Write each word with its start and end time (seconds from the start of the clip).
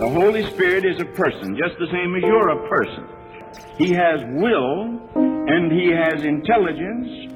The 0.00 0.08
Holy 0.08 0.42
Spirit 0.54 0.86
is 0.86 0.98
a 0.98 1.04
person, 1.04 1.58
just 1.58 1.78
the 1.78 1.86
same 1.92 2.16
as 2.16 2.22
you're 2.22 2.48
a 2.48 2.68
person. 2.70 3.04
He 3.76 3.92
has 3.92 4.24
will, 4.40 4.98
and 5.14 5.70
he 5.70 5.90
has 5.92 6.24
intelligence, 6.24 7.28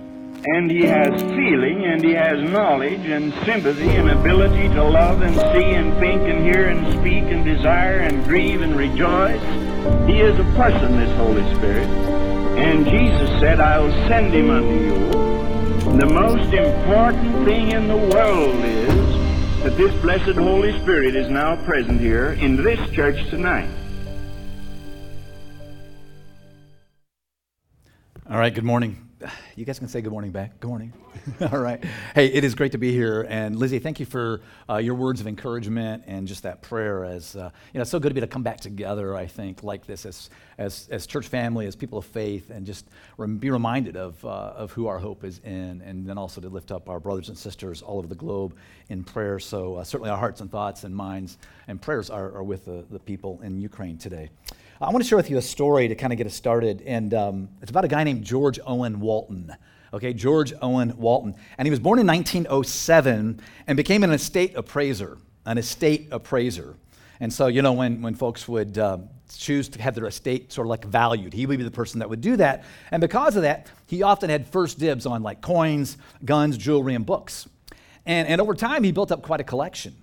and 0.47 0.71
he 0.71 0.87
has 0.87 1.13
feeling, 1.37 1.85
and 1.85 2.03
he 2.03 2.13
has 2.13 2.41
knowledge, 2.49 3.05
and 3.05 3.35
sympathy, 3.45 3.91
and 3.91 4.09
ability 4.09 4.69
to 4.71 4.83
love, 4.83 5.21
and 5.21 5.35
see, 5.35 5.75
and 5.77 5.93
think, 6.01 6.23
and 6.23 6.43
hear, 6.43 6.71
and 6.71 6.91
speak, 6.95 7.25
and 7.25 7.45
desire, 7.45 7.99
and 7.99 8.25
grieve, 8.25 8.63
and 8.63 8.75
rejoice. 8.79 9.45
He 10.09 10.23
is 10.23 10.39
a 10.41 10.51
person, 10.57 10.97
this 10.97 11.15
Holy 11.19 11.45
Spirit. 11.57 11.87
And 12.57 12.87
Jesus 12.87 13.29
said, 13.41 13.61
I'll 13.61 13.93
send 14.09 14.33
him 14.33 14.49
unto 14.49 14.73
you. 14.73 15.99
The 15.99 16.07
most 16.07 16.51
important 16.55 17.45
thing 17.45 17.73
in 17.73 17.89
the 17.89 17.97
world 17.99 18.57
is 18.65 19.14
that 19.65 19.79
this 19.79 19.95
blessed 20.03 20.37
Holy 20.37 20.79
Spirit 20.83 21.17
is 21.17 21.31
now 21.31 21.57
present 21.65 21.99
here 21.99 22.33
in 22.33 22.55
this 22.55 22.79
church 22.91 23.17
tonight. 23.31 23.67
All 28.29 28.39
right, 28.39 28.55
good 28.55 28.63
morning. 28.63 29.04
You 29.57 29.65
guys 29.65 29.79
can 29.79 29.87
say 29.87 30.01
good 30.01 30.11
morning 30.11 30.33
back. 30.33 30.59
Good 30.59 30.67
morning. 30.67 30.93
All 31.53 31.61
right. 31.61 31.83
Hey, 32.13 32.27
it 32.27 32.43
is 32.43 32.57
great 32.57 32.73
to 32.73 32.79
be 32.79 32.91
here. 32.91 33.25
And 33.29 33.55
Lizzie, 33.55 33.79
thank 33.79 34.01
you 34.01 34.07
for 34.07 34.41
uh, 34.69 34.79
your 34.79 34.97
words 34.97 35.21
of 35.21 35.29
encouragement 35.29 36.03
and 36.09 36.27
just 36.27 36.43
that 36.43 36.61
prayer. 36.61 37.05
As 37.05 37.37
uh, 37.37 37.51
you 37.73 37.79
know, 37.79 37.83
it's 37.83 37.91
so 37.91 38.01
good 38.01 38.09
to 38.09 38.15
be 38.15 38.19
able 38.19 38.27
to 38.27 38.33
come 38.33 38.43
back 38.43 38.59
together. 38.59 39.15
I 39.15 39.27
think 39.27 39.63
like 39.63 39.87
this 39.87 40.07
as 40.07 40.29
as 40.59 40.89
as 40.91 41.07
church 41.07 41.29
family, 41.29 41.67
as 41.67 41.77
people 41.77 41.99
of 41.99 42.05
faith, 42.05 42.51
and 42.51 42.67
just 42.67 42.89
rem- 43.17 43.39
be 43.39 43.51
reminded 43.51 43.97
of 43.97 44.25
uh, 44.25 44.55
of 44.57 44.73
who 44.73 44.89
our 44.89 44.99
hope 44.99 45.23
is 45.23 45.41
in, 45.45 45.83
and 45.83 46.05
then 46.05 46.19
also 46.19 46.41
to 46.41 46.49
lift 46.49 46.73
up 46.73 46.89
our 46.89 46.99
brothers 46.99 47.29
and 47.29 47.39
sisters 47.39 47.81
all 47.81 47.99
over 47.99 48.09
the 48.09 48.17
globe 48.17 48.57
in 48.89 49.05
prayer. 49.05 49.39
So 49.39 49.77
uh, 49.77 49.85
certainly 49.85 50.11
our 50.11 50.19
hearts 50.19 50.41
and 50.41 50.51
thoughts 50.51 50.83
and 50.83 50.95
minds 50.95 51.39
and 51.69 51.81
prayers 51.81 52.11
are, 52.11 52.39
are 52.39 52.43
with 52.43 52.65
the, 52.65 52.85
the 52.91 52.99
people 52.99 53.41
in 53.43 53.61
Ukraine 53.61 53.99
today. 53.99 54.31
I 54.81 54.91
want 54.91 55.05
to 55.05 55.09
share 55.09 55.17
with 55.17 55.31
you 55.31 55.39
a 55.39 55.43
story 55.43 55.87
to 55.87 55.95
kind 55.95 56.13
of 56.13 56.17
get 56.17 56.27
us 56.27 56.35
started, 56.35 56.83
and 56.85 57.15
um, 57.15 57.49
it's 57.63 57.71
about 57.71 57.85
a 57.85 57.89
guy 57.89 58.03
named 58.03 58.25
George 58.25 58.59
Owen 58.67 58.99
Walton. 58.99 59.55
Okay, 59.93 60.13
George 60.13 60.53
Owen 60.61 60.97
Walton. 60.97 61.37
And 61.57 61.67
he 61.67 61.71
was 61.71 61.79
born 61.79 62.01
in 62.01 62.07
1907 62.09 63.41
and 63.69 63.77
became 63.77 64.03
an 64.03 64.11
estate 64.11 64.57
appraiser, 64.57 65.19
an 65.47 65.59
estate 65.59 66.09
appraiser. 66.11 66.75
And 67.21 67.33
so, 67.33 67.47
you 67.47 67.63
know, 67.63 67.73
when, 67.73 68.03
when 68.03 68.17
folks 68.17 68.49
would 68.49 68.77
uh, 68.77 68.99
choose 69.33 69.69
to 69.69 69.81
have 69.81 69.95
their 69.95 70.07
estate 70.07 70.53
sort 70.53 70.67
of 70.67 70.71
like 70.71 70.85
valued, 70.85 71.33
he 71.33 71.47
would 71.47 71.59
be 71.59 71.65
the 71.65 71.71
person 71.71 72.01
that 72.01 72.11
would 72.11 72.21
do 72.21 72.37
that. 72.39 72.65
And 72.91 73.01
because 73.01 73.37
of 73.37 73.43
that, 73.43 73.69
he 73.87 74.03
often 74.03 74.29
had 74.29 74.49
first 74.49 74.81
dibs 74.81 75.07
on 75.07 75.23
like 75.23 75.41
coins, 75.41 75.97
guns, 76.25 76.59
jewelry, 76.59 76.97
and 76.97 77.07
books. 77.07 77.49
And, 78.05 78.27
and 78.27 78.41
over 78.41 78.55
time, 78.55 78.83
he 78.83 78.91
built 78.91 79.13
up 79.13 79.23
quite 79.23 79.41
a 79.41 79.45
collection. 79.45 79.95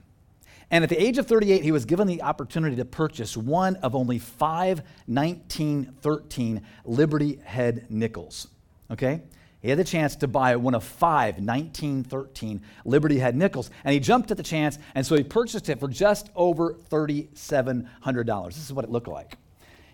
And 0.72 0.86
at 0.86 0.90
the 0.90 1.02
age 1.02 1.18
of 1.18 1.28
38, 1.28 1.64
he 1.64 1.72
was 1.74 1.84
given 1.84 2.08
the 2.08 2.22
opportunity 2.22 2.78
to 2.78 2.86
purchase 2.86 3.36
one 3.36 3.76
of 3.78 3.94
only 3.94 4.18
five 4.18 4.82
1913 5.06 6.62
Liberty 6.86 7.40
Head 7.44 7.88
nickels. 7.90 8.48
Okay? 8.90 9.22
He 9.62 9.70
had 9.70 9.78
the 9.78 9.84
chance 9.84 10.16
to 10.16 10.28
buy 10.28 10.56
one 10.56 10.74
of 10.74 10.84
five 10.84 11.36
1913 11.36 12.62
Liberty 12.86 13.20
Head 13.20 13.36
nickels, 13.36 13.70
and 13.84 13.94
he 13.94 14.00
jumped 14.00 14.32
at 14.32 14.38
the 14.38 14.44
chance, 14.44 14.80
and 14.96 15.06
so 15.06 15.16
he 15.16 15.24
purchased 15.24 15.70
it 15.70 15.80
for 15.80 15.88
just 15.88 16.30
over 16.36 16.76
$3,700. 16.90 18.46
This 18.48 18.66
is 18.66 18.74
what 18.74 18.86
it 18.86 18.92
looked 18.92 19.10
like. 19.10 19.38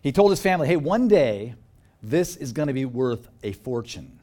He 0.02 0.11
told 0.11 0.30
his 0.30 0.42
family, 0.42 0.67
hey, 0.67 0.78
one 0.78 1.08
day 1.08 1.55
this 2.02 2.38
is 2.38 2.53
going 2.53 2.67
to 2.67 2.73
be 2.73 2.86
worth 2.86 3.28
a 3.44 3.52
fortune. 3.52 4.17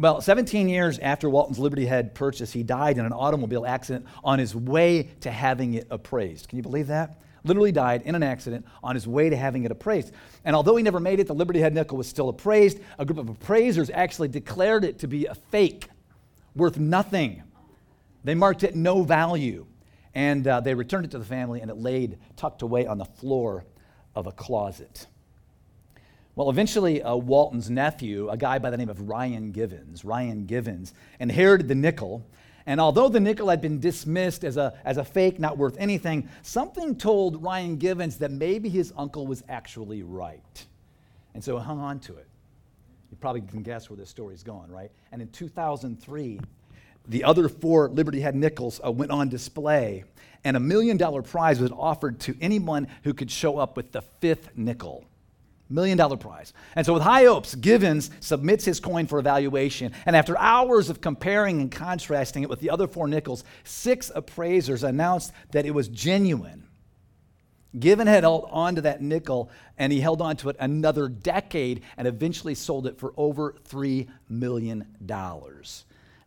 Well, 0.00 0.22
17 0.22 0.70
years 0.70 0.98
after 0.98 1.28
Walton's 1.28 1.58
Liberty 1.58 1.84
Head 1.84 2.14
purchase, 2.14 2.50
he 2.50 2.62
died 2.62 2.96
in 2.96 3.04
an 3.04 3.12
automobile 3.12 3.66
accident 3.66 4.06
on 4.24 4.38
his 4.38 4.56
way 4.56 5.10
to 5.20 5.30
having 5.30 5.74
it 5.74 5.88
appraised. 5.90 6.48
Can 6.48 6.56
you 6.56 6.62
believe 6.62 6.86
that? 6.86 7.20
Literally 7.44 7.70
died 7.70 8.00
in 8.06 8.14
an 8.14 8.22
accident 8.22 8.64
on 8.82 8.94
his 8.94 9.06
way 9.06 9.28
to 9.28 9.36
having 9.36 9.64
it 9.64 9.70
appraised. 9.70 10.14
And 10.46 10.56
although 10.56 10.74
he 10.76 10.82
never 10.82 11.00
made 11.00 11.20
it, 11.20 11.26
the 11.26 11.34
Liberty 11.34 11.60
Head 11.60 11.74
nickel 11.74 11.98
was 11.98 12.08
still 12.08 12.30
appraised. 12.30 12.80
A 12.98 13.04
group 13.04 13.18
of 13.18 13.28
appraisers 13.28 13.90
actually 13.90 14.28
declared 14.28 14.84
it 14.84 15.00
to 15.00 15.06
be 15.06 15.26
a 15.26 15.34
fake, 15.34 15.90
worth 16.56 16.78
nothing. 16.78 17.42
They 18.24 18.34
marked 18.34 18.64
it 18.64 18.74
no 18.74 19.02
value. 19.02 19.66
And 20.14 20.48
uh, 20.48 20.60
they 20.60 20.72
returned 20.72 21.04
it 21.04 21.10
to 21.10 21.18
the 21.18 21.26
family, 21.26 21.60
and 21.60 21.70
it 21.70 21.76
laid 21.76 22.16
tucked 22.36 22.62
away 22.62 22.86
on 22.86 22.96
the 22.96 23.04
floor 23.04 23.66
of 24.14 24.26
a 24.26 24.32
closet. 24.32 25.08
Well, 26.36 26.48
eventually, 26.48 27.02
uh, 27.02 27.16
Walton's 27.16 27.68
nephew, 27.68 28.28
a 28.30 28.36
guy 28.36 28.58
by 28.58 28.70
the 28.70 28.76
name 28.76 28.88
of 28.88 29.08
Ryan 29.08 29.50
Givens, 29.50 30.04
Ryan 30.04 30.46
Givens, 30.46 30.94
inherited 31.18 31.68
the 31.68 31.74
nickel. 31.74 32.24
And 32.66 32.80
although 32.80 33.08
the 33.08 33.20
nickel 33.20 33.48
had 33.48 33.60
been 33.60 33.80
dismissed 33.80 34.44
as 34.44 34.56
a, 34.56 34.74
as 34.84 34.96
a 34.96 35.04
fake, 35.04 35.40
not 35.40 35.58
worth 35.58 35.76
anything, 35.78 36.28
something 36.42 36.94
told 36.94 37.42
Ryan 37.42 37.76
Givens 37.76 38.18
that 38.18 38.30
maybe 38.30 38.68
his 38.68 38.92
uncle 38.96 39.26
was 39.26 39.42
actually 39.48 40.02
right. 40.02 40.66
And 41.34 41.42
so 41.42 41.58
he 41.58 41.64
hung 41.64 41.80
on 41.80 41.98
to 42.00 42.16
it. 42.16 42.26
You 43.10 43.16
probably 43.16 43.40
can 43.40 43.62
guess 43.62 43.90
where 43.90 43.96
this 43.96 44.08
story's 44.08 44.44
going, 44.44 44.70
right? 44.70 44.90
And 45.10 45.20
in 45.20 45.28
2003, 45.30 46.40
the 47.08 47.24
other 47.24 47.48
four 47.48 47.88
Liberty 47.88 48.20
Head 48.20 48.36
nickels 48.36 48.80
uh, 48.84 48.92
went 48.92 49.10
on 49.10 49.28
display, 49.28 50.04
and 50.44 50.56
a 50.56 50.60
million 50.60 50.96
dollar 50.96 51.22
prize 51.22 51.58
was 51.60 51.72
offered 51.72 52.20
to 52.20 52.36
anyone 52.40 52.86
who 53.02 53.14
could 53.14 53.30
show 53.30 53.58
up 53.58 53.76
with 53.76 53.90
the 53.90 54.02
fifth 54.02 54.50
nickel. 54.56 55.04
Million 55.70 55.96
dollar 55.96 56.16
prize. 56.16 56.52
And 56.74 56.84
so, 56.84 56.92
with 56.92 57.02
high 57.02 57.24
hopes, 57.24 57.54
Givens 57.54 58.10
submits 58.18 58.64
his 58.64 58.80
coin 58.80 59.06
for 59.06 59.20
evaluation. 59.20 59.92
And 60.04 60.16
after 60.16 60.36
hours 60.36 60.90
of 60.90 61.00
comparing 61.00 61.60
and 61.60 61.70
contrasting 61.70 62.42
it 62.42 62.48
with 62.48 62.58
the 62.58 62.70
other 62.70 62.88
four 62.88 63.06
nickels, 63.06 63.44
six 63.62 64.10
appraisers 64.12 64.82
announced 64.82 65.32
that 65.52 65.66
it 65.66 65.70
was 65.70 65.86
genuine. 65.86 66.66
Given 67.78 68.08
had 68.08 68.24
held 68.24 68.48
on 68.50 68.74
to 68.74 68.80
that 68.80 69.00
nickel 69.00 69.48
and 69.78 69.92
he 69.92 70.00
held 70.00 70.20
on 70.20 70.36
to 70.38 70.48
it 70.48 70.56
another 70.58 71.08
decade 71.08 71.82
and 71.96 72.08
eventually 72.08 72.56
sold 72.56 72.86
it 72.88 72.98
for 72.98 73.14
over 73.16 73.54
$3 73.68 74.08
million. 74.28 74.84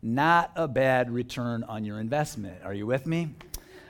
Not 0.01 0.51
a 0.55 0.67
bad 0.69 1.11
return 1.11 1.63
on 1.65 1.83
your 1.83 1.99
investment. 1.99 2.63
Are 2.63 2.73
you 2.73 2.85
with 2.85 3.05
me? 3.05 3.35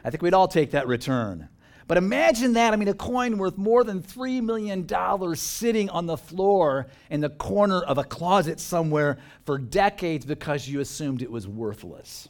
I 0.03 0.09
think 0.09 0.24
we'd 0.24 0.34
all 0.34 0.47
take 0.47 0.72
that 0.72 0.88
return. 0.88 1.47
But 1.88 1.98
imagine 1.98 2.54
that. 2.54 2.74
I 2.74 2.76
mean, 2.76 2.88
a 2.88 2.94
coin 2.94 3.38
worth 3.38 3.58
more 3.58 3.84
than 3.84 4.02
$3 4.02 4.42
million 4.42 5.36
sitting 5.36 5.90
on 5.90 6.06
the 6.06 6.18
floor 6.18 6.88
in 7.10 7.22
the 7.22 7.30
corner 7.30 7.82
of 7.82 7.98
a 7.98 8.04
closet 8.04 8.60
somewhere 8.60 9.18
for 9.46 9.58
decades 9.58 10.26
because 10.26 10.68
you 10.68 10.80
assumed 10.80 11.22
it 11.22 11.32
was 11.32 11.48
worthless. 11.48 12.30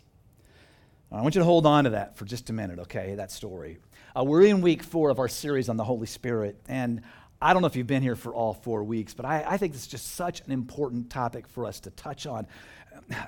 I 1.12 1.22
want 1.22 1.36
you 1.36 1.40
to 1.40 1.46
hold 1.46 1.68
on 1.68 1.84
to 1.84 1.92
that 1.92 2.18
for 2.18 2.26
just 2.26 2.50
a 2.50 2.54
minute, 2.54 2.80
okay? 2.80 3.14
That 3.14 3.32
story. 3.32 3.78
Uh, 4.18 4.24
we're 4.24 4.44
in 4.44 4.62
week 4.62 4.82
four 4.82 5.12
of 5.12 5.20
our 5.20 5.28
series 5.28 5.70
on 5.70 5.78
the 5.78 5.84
Holy 5.84 6.08
Spirit. 6.08 6.60
And 6.68 7.02
I 7.40 7.54
don't 7.54 7.62
know 7.62 7.68
if 7.68 7.76
you've 7.76 7.86
been 7.86 8.02
here 8.02 8.16
for 8.16 8.34
all 8.34 8.56
four 8.56 8.84
weeks, 8.84 9.14
but 9.14 9.26
I, 9.26 9.44
I 9.48 9.58
think 9.58 9.76
is 9.76 9.86
just 9.86 10.16
such 10.16 10.42
an 10.42 10.52
important 10.52 11.12
topic 11.12 11.48
for 11.48 11.66
us 11.66 11.80
to 11.82 11.92
touch 11.92 12.26
on 12.26 12.48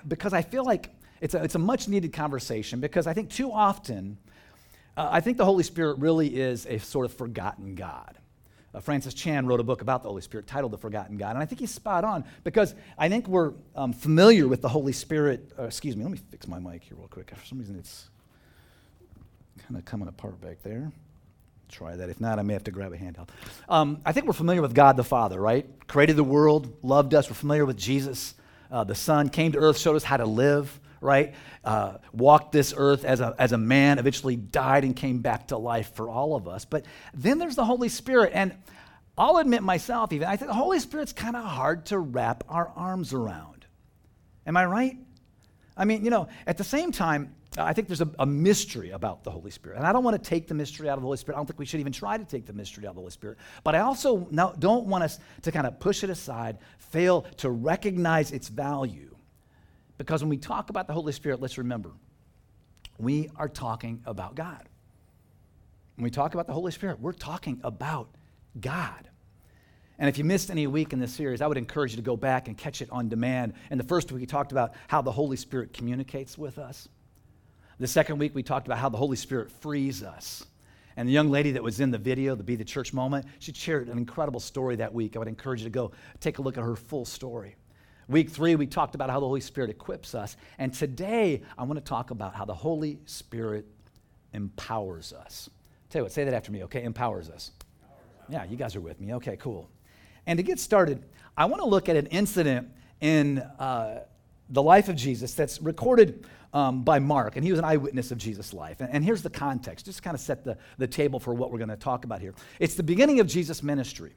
because 0.07 0.33
I 0.33 0.41
feel 0.41 0.63
like 0.63 0.89
it's 1.21 1.33
a, 1.33 1.43
it's 1.43 1.55
a 1.55 1.59
much 1.59 1.87
needed 1.87 2.13
conversation 2.13 2.79
because 2.79 3.07
I 3.07 3.13
think 3.13 3.29
too 3.29 3.51
often, 3.51 4.17
uh, 4.97 5.09
I 5.11 5.21
think 5.21 5.37
the 5.37 5.45
Holy 5.45 5.63
Spirit 5.63 5.99
really 5.99 6.35
is 6.35 6.65
a 6.65 6.77
sort 6.79 7.05
of 7.05 7.13
forgotten 7.13 7.75
God. 7.75 8.17
Uh, 8.73 8.81
Francis 8.81 9.13
Chan 9.13 9.45
wrote 9.45 9.61
a 9.61 9.63
book 9.63 9.81
about 9.81 10.03
the 10.03 10.09
Holy 10.09 10.21
Spirit 10.21 10.47
titled 10.47 10.73
The 10.73 10.77
Forgotten 10.77 11.17
God, 11.17 11.31
and 11.31 11.39
I 11.39 11.45
think 11.45 11.61
he's 11.61 11.71
spot 11.71 12.03
on 12.03 12.25
because 12.43 12.75
I 12.97 13.07
think 13.07 13.27
we're 13.27 13.53
um, 13.75 13.93
familiar 13.93 14.47
with 14.47 14.61
the 14.61 14.67
Holy 14.67 14.91
Spirit. 14.91 15.51
Uh, 15.57 15.63
excuse 15.63 15.95
me, 15.95 16.03
let 16.03 16.11
me 16.11 16.19
fix 16.29 16.47
my 16.47 16.59
mic 16.59 16.83
here 16.83 16.97
real 16.97 17.07
quick. 17.07 17.33
For 17.33 17.45
some 17.45 17.59
reason, 17.59 17.77
it's 17.77 18.09
kind 19.65 19.77
of 19.77 19.85
coming 19.85 20.09
apart 20.09 20.41
back 20.41 20.61
there. 20.61 20.91
Try 21.69 21.95
that. 21.95 22.09
If 22.09 22.19
not, 22.19 22.37
I 22.37 22.41
may 22.41 22.53
have 22.53 22.65
to 22.65 22.71
grab 22.71 22.91
a 22.91 22.97
handheld. 22.97 23.29
Um, 23.69 24.01
I 24.05 24.11
think 24.11 24.27
we're 24.27 24.33
familiar 24.33 24.61
with 24.61 24.73
God 24.73 24.97
the 24.97 25.03
Father, 25.03 25.39
right? 25.39 25.65
Created 25.87 26.17
the 26.17 26.23
world, 26.23 26.71
loved 26.83 27.13
us. 27.13 27.29
We're 27.29 27.35
familiar 27.35 27.65
with 27.65 27.77
Jesus, 27.77 28.35
uh, 28.69 28.83
the 28.83 28.95
Son, 28.95 29.29
came 29.29 29.53
to 29.53 29.57
earth, 29.57 29.77
showed 29.77 29.95
us 29.95 30.03
how 30.03 30.17
to 30.17 30.25
live 30.25 30.79
right? 31.01 31.33
Uh, 31.63 31.97
walked 32.13 32.51
this 32.51 32.73
earth 32.75 33.05
as 33.05 33.19
a, 33.19 33.35
as 33.37 33.51
a 33.51 33.57
man, 33.57 33.99
eventually 33.99 34.35
died 34.35 34.83
and 34.83 34.95
came 34.95 35.19
back 35.19 35.47
to 35.49 35.57
life 35.57 35.93
for 35.95 36.09
all 36.09 36.35
of 36.35 36.47
us. 36.47 36.65
But 36.65 36.85
then 37.13 37.37
there's 37.37 37.55
the 37.55 37.65
Holy 37.65 37.89
Spirit. 37.89 38.31
And 38.33 38.53
I'll 39.17 39.37
admit 39.37 39.63
myself, 39.63 40.11
even, 40.11 40.27
I 40.27 40.35
think 40.35 40.49
the 40.49 40.55
Holy 40.55 40.79
Spirit's 40.79 41.13
kind 41.13 41.35
of 41.35 41.43
hard 41.43 41.85
to 41.87 41.99
wrap 41.99 42.43
our 42.49 42.71
arms 42.75 43.13
around. 43.13 43.65
Am 44.45 44.57
I 44.57 44.65
right? 44.65 44.97
I 45.77 45.85
mean, 45.85 46.03
you 46.03 46.11
know, 46.11 46.27
at 46.47 46.57
the 46.57 46.63
same 46.63 46.91
time, 46.91 47.35
I 47.57 47.73
think 47.73 47.87
there's 47.87 48.01
a, 48.01 48.09
a, 48.19 48.25
mystery 48.25 48.91
about 48.91 49.23
the 49.23 49.31
Holy 49.31 49.51
Spirit. 49.51 49.77
And 49.77 49.87
I 49.87 49.93
don't 49.93 50.03
want 50.03 50.21
to 50.21 50.29
take 50.29 50.47
the 50.47 50.53
mystery 50.53 50.89
out 50.89 50.97
of 50.97 51.01
the 51.01 51.05
Holy 51.05 51.17
Spirit. 51.17 51.37
I 51.37 51.39
don't 51.39 51.45
think 51.45 51.59
we 51.59 51.65
should 51.65 51.79
even 51.79 51.93
try 51.93 52.17
to 52.17 52.25
take 52.25 52.45
the 52.45 52.53
mystery 52.53 52.85
out 52.85 52.89
of 52.89 52.95
the 52.95 53.01
Holy 53.01 53.11
Spirit. 53.11 53.37
But 53.63 53.75
I 53.75 53.79
also 53.79 54.27
don't 54.59 54.85
want 54.87 55.03
us 55.03 55.19
to 55.43 55.51
kind 55.51 55.65
of 55.65 55.79
push 55.79 56.03
it 56.03 56.09
aside, 56.09 56.57
fail 56.77 57.21
to 57.37 57.49
recognize 57.49 58.31
its 58.31 58.49
value 58.49 59.14
because 59.97 60.21
when 60.21 60.29
we 60.29 60.37
talk 60.37 60.69
about 60.69 60.87
the 60.87 60.93
Holy 60.93 61.13
Spirit, 61.13 61.41
let's 61.41 61.57
remember, 61.57 61.91
we 62.97 63.29
are 63.35 63.49
talking 63.49 64.01
about 64.05 64.35
God. 64.35 64.67
When 65.95 66.03
we 66.03 66.09
talk 66.09 66.33
about 66.33 66.47
the 66.47 66.53
Holy 66.53 66.71
Spirit, 66.71 66.99
we're 66.99 67.13
talking 67.13 67.59
about 67.63 68.09
God. 68.59 69.09
And 69.97 70.09
if 70.09 70.17
you 70.17 70.25
missed 70.25 70.51
any 70.51 70.67
week 70.67 70.91
in 70.91 70.99
this 70.99 71.13
series, 71.13 71.41
I 71.41 71.47
would 71.47 71.57
encourage 71.57 71.91
you 71.91 71.97
to 71.97 72.03
go 72.03 72.17
back 72.17 72.47
and 72.47 72.57
catch 72.57 72.81
it 72.81 72.89
on 72.91 73.07
demand. 73.07 73.53
In 73.71 73.77
the 73.77 73.83
first 73.83 74.11
week, 74.11 74.19
we 74.19 74.25
talked 74.25 74.51
about 74.51 74.73
how 74.87 75.01
the 75.01 75.11
Holy 75.11 75.37
Spirit 75.37 75.73
communicates 75.73 76.37
with 76.37 76.57
us. 76.57 76.89
The 77.79 77.87
second 77.87 78.17
week, 78.17 78.35
we 78.35 78.43
talked 78.43 78.67
about 78.67 78.77
how 78.77 78.89
the 78.89 78.97
Holy 78.97 79.15
Spirit 79.15 79.49
frees 79.49 80.03
us. 80.03 80.45
And 80.97 81.07
the 81.07 81.13
young 81.13 81.29
lady 81.29 81.51
that 81.51 81.63
was 81.63 81.79
in 81.79 81.91
the 81.91 81.97
video, 81.97 82.35
the 82.35 82.43
Be 82.43 82.55
the 82.55 82.65
Church 82.65 82.93
moment, 82.93 83.25
she 83.39 83.53
shared 83.53 83.89
an 83.89 83.97
incredible 83.97 84.39
story 84.39 84.77
that 84.77 84.93
week. 84.93 85.15
I 85.15 85.19
would 85.19 85.27
encourage 85.27 85.61
you 85.61 85.65
to 85.65 85.69
go 85.69 85.91
take 86.19 86.39
a 86.39 86.41
look 86.41 86.57
at 86.57 86.63
her 86.63 86.75
full 86.75 87.05
story. 87.05 87.55
Week 88.07 88.29
three, 88.29 88.55
we 88.55 88.67
talked 88.67 88.93
about 88.93 89.09
how 89.09 89.19
the 89.19 89.25
Holy 89.25 89.41
Spirit 89.41 89.69
equips 89.69 90.13
us. 90.13 90.37
And 90.59 90.73
today, 90.73 91.41
I 91.57 91.63
want 91.63 91.77
to 91.77 91.83
talk 91.83 92.11
about 92.11 92.35
how 92.35 92.45
the 92.45 92.53
Holy 92.53 92.99
Spirit 93.05 93.65
empowers 94.33 95.11
us. 95.11 95.49
Tell 95.89 96.01
you 96.01 96.03
what, 96.03 96.11
say 96.11 96.23
that 96.23 96.33
after 96.33 96.51
me, 96.51 96.63
okay? 96.65 96.83
Empowers 96.83 97.29
us. 97.29 97.51
Yeah, 98.29 98.43
you 98.43 98.57
guys 98.57 98.75
are 98.75 98.81
with 98.81 98.99
me. 98.99 99.13
Okay, 99.15 99.37
cool. 99.37 99.69
And 100.27 100.37
to 100.37 100.43
get 100.43 100.59
started, 100.59 101.03
I 101.37 101.45
want 101.45 101.61
to 101.61 101.67
look 101.67 101.89
at 101.89 101.95
an 101.95 102.07
incident 102.07 102.69
in 103.01 103.39
uh, 103.39 104.01
the 104.49 104.61
life 104.61 104.89
of 104.89 104.95
Jesus 104.95 105.33
that's 105.33 105.61
recorded 105.61 106.25
um, 106.53 106.83
by 106.83 106.99
Mark, 106.99 107.35
and 107.35 107.43
he 107.43 107.51
was 107.51 107.59
an 107.59 107.65
eyewitness 107.65 108.11
of 108.11 108.17
Jesus' 108.17 108.53
life. 108.53 108.81
And, 108.81 108.89
and 108.91 109.03
here's 109.03 109.21
the 109.21 109.29
context, 109.29 109.85
just 109.85 110.03
kind 110.03 110.13
of 110.13 110.21
set 110.21 110.43
the, 110.43 110.57
the 110.77 110.87
table 110.87 111.19
for 111.19 111.33
what 111.33 111.51
we're 111.51 111.57
going 111.57 111.69
to 111.69 111.75
talk 111.75 112.05
about 112.05 112.21
here. 112.21 112.33
It's 112.59 112.75
the 112.75 112.83
beginning 112.83 113.19
of 113.19 113.27
Jesus' 113.27 113.61
ministry. 113.63 114.13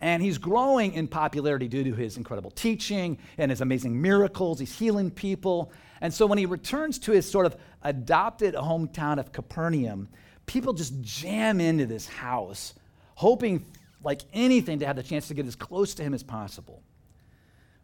And 0.00 0.22
he's 0.22 0.38
growing 0.38 0.94
in 0.94 1.08
popularity 1.08 1.68
due 1.68 1.84
to 1.84 1.94
his 1.94 2.16
incredible 2.16 2.50
teaching 2.50 3.18
and 3.36 3.50
his 3.50 3.60
amazing 3.60 4.00
miracles. 4.00 4.58
He's 4.58 4.76
healing 4.76 5.10
people. 5.10 5.72
And 6.00 6.12
so 6.12 6.26
when 6.26 6.38
he 6.38 6.46
returns 6.46 6.98
to 7.00 7.12
his 7.12 7.30
sort 7.30 7.44
of 7.44 7.56
adopted 7.82 8.54
hometown 8.54 9.18
of 9.18 9.32
Capernaum, 9.32 10.08
people 10.46 10.72
just 10.72 11.00
jam 11.02 11.60
into 11.60 11.84
this 11.84 12.08
house, 12.08 12.74
hoping 13.14 13.66
like 14.02 14.22
anything 14.32 14.78
to 14.78 14.86
have 14.86 14.96
the 14.96 15.02
chance 15.02 15.28
to 15.28 15.34
get 15.34 15.46
as 15.46 15.56
close 15.56 15.94
to 15.94 16.02
him 16.02 16.14
as 16.14 16.22
possible. 16.22 16.82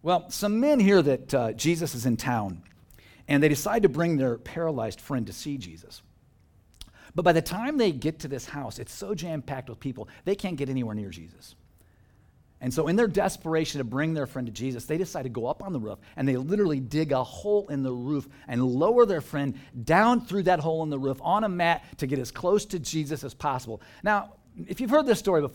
Well, 0.03 0.31
some 0.31 0.61
men 0.61 0.81
hear 0.81 1.03
that 1.03 1.35
uh, 1.35 1.53
Jesus 1.53 1.95
is 1.95 2.07
in 2.07 2.17
town, 2.17 2.63
and 3.29 3.43
they 3.43 3.49
decide 3.49 3.83
to 3.83 3.89
bring 3.89 4.17
their 4.17 4.39
paralyzed 4.39 5.01
friend 5.01 5.27
to 5.27 5.33
see 5.33 5.59
Jesus. 5.59 6.01
But 7.15 7.25
by 7.25 7.33
the 7.33 7.43
time 7.43 7.77
they 7.77 7.93
get 7.93 8.21
to 8.21 8.29
this 8.29 8.47
house, 8.47 8.79
it's 8.79 8.93
so 8.93 9.15
jam 9.15 9.43
packed 9.43 9.69
with 9.69 9.81
people, 9.81 10.09
they 10.25 10.35
can't 10.35 10.57
get 10.57 10.69
anywhere 10.69 10.95
near 10.95 11.11
Jesus. 11.11 11.55
And 12.67 12.75
so, 12.75 12.89
in 12.89 12.97
their 12.97 13.07
desperation 13.07 13.79
to 13.79 13.85
bring 13.85 14.13
their 14.13 14.27
friend 14.27 14.45
to 14.49 14.53
Jesus, 14.53 14.87
they 14.87 14.99
decide 14.99 15.23
to 15.23 15.29
go 15.29 15.47
up 15.47 15.63
on 15.63 15.73
the 15.73 15.79
roof 15.79 16.01
and 16.17 16.27
they 16.27 16.37
literally 16.37 16.81
dig 16.81 17.13
a 17.13 17.23
hole 17.23 17.69
in 17.69 17.85
the 17.85 17.93
roof 17.93 18.29
and 18.49 18.61
lower 18.61 19.07
their 19.07 19.21
friend 19.21 19.57
down 19.85 20.21
through 20.21 20.43
that 20.43 20.59
hole 20.59 20.83
in 20.83 20.91
the 20.91 20.99
roof 20.99 21.17
on 21.21 21.45
a 21.45 21.49
mat 21.49 21.85
to 21.99 22.09
get 22.09 22.19
as 22.19 22.33
close 22.33 22.65
to 22.65 22.81
Jesus 22.81 23.23
as 23.23 23.35
possible. 23.35 23.81
Now, 24.03 24.33
if 24.67 24.81
you've 24.81 24.91
heard 24.91 25.07
this 25.07 25.21
story 25.21 25.49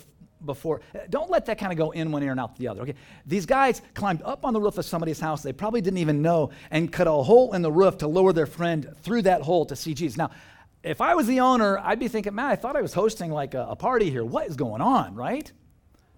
before, 0.45 0.79
eh, 0.95 0.99
don't 1.09 1.29
let 1.29 1.47
that 1.47 1.57
kind 1.57 1.73
of 1.73 1.77
go 1.77 1.91
in 1.91 2.13
one 2.13 2.23
ear 2.23 2.31
and 2.31 2.39
out 2.39 2.55
the 2.55 2.69
other. 2.69 2.83
Okay, 2.83 2.95
these 3.25 3.45
guys 3.45 3.81
climbed 3.93 4.21
up 4.21 4.45
on 4.45 4.53
the 4.53 4.61
roof 4.61 4.77
of 4.77 4.85
somebody's 4.85 5.19
house 5.19 5.43
they 5.43 5.51
probably 5.51 5.81
didn't 5.81 5.99
even 5.99 6.21
know 6.21 6.51
and 6.69 6.93
cut 6.93 7.07
a 7.07 7.11
hole 7.11 7.51
in 7.51 7.61
the 7.61 7.73
roof 7.73 7.97
to 7.97 8.07
lower 8.07 8.31
their 8.31 8.45
friend 8.45 8.87
through 9.01 9.23
that 9.23 9.41
hole 9.41 9.65
to 9.65 9.75
see 9.75 9.93
Jesus. 9.93 10.15
Now, 10.15 10.31
if 10.81 11.01
I 11.01 11.15
was 11.15 11.27
the 11.27 11.41
owner, 11.41 11.77
I'd 11.77 11.99
be 11.99 12.07
thinking, 12.07 12.35
man, 12.35 12.45
I 12.45 12.55
thought 12.55 12.77
I 12.77 12.81
was 12.81 12.93
hosting 12.93 13.31
like 13.31 13.53
a, 13.53 13.67
a 13.71 13.75
party 13.75 14.09
here. 14.09 14.23
What 14.23 14.47
is 14.47 14.55
going 14.55 14.81
on, 14.81 15.13
right? 15.13 15.51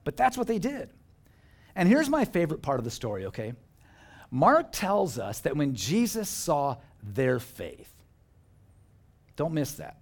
But 0.03 0.17
that's 0.17 0.37
what 0.37 0.47
they 0.47 0.59
did. 0.59 0.89
And 1.75 1.87
here's 1.87 2.09
my 2.09 2.25
favorite 2.25 2.61
part 2.61 2.79
of 2.79 2.85
the 2.85 2.91
story, 2.91 3.25
okay? 3.27 3.53
Mark 4.29 4.71
tells 4.71 5.19
us 5.19 5.39
that 5.41 5.55
when 5.55 5.75
Jesus 5.75 6.29
saw 6.29 6.77
their 7.01 7.39
faith, 7.39 7.91
don't 9.35 9.53
miss 9.53 9.73
that. 9.73 9.97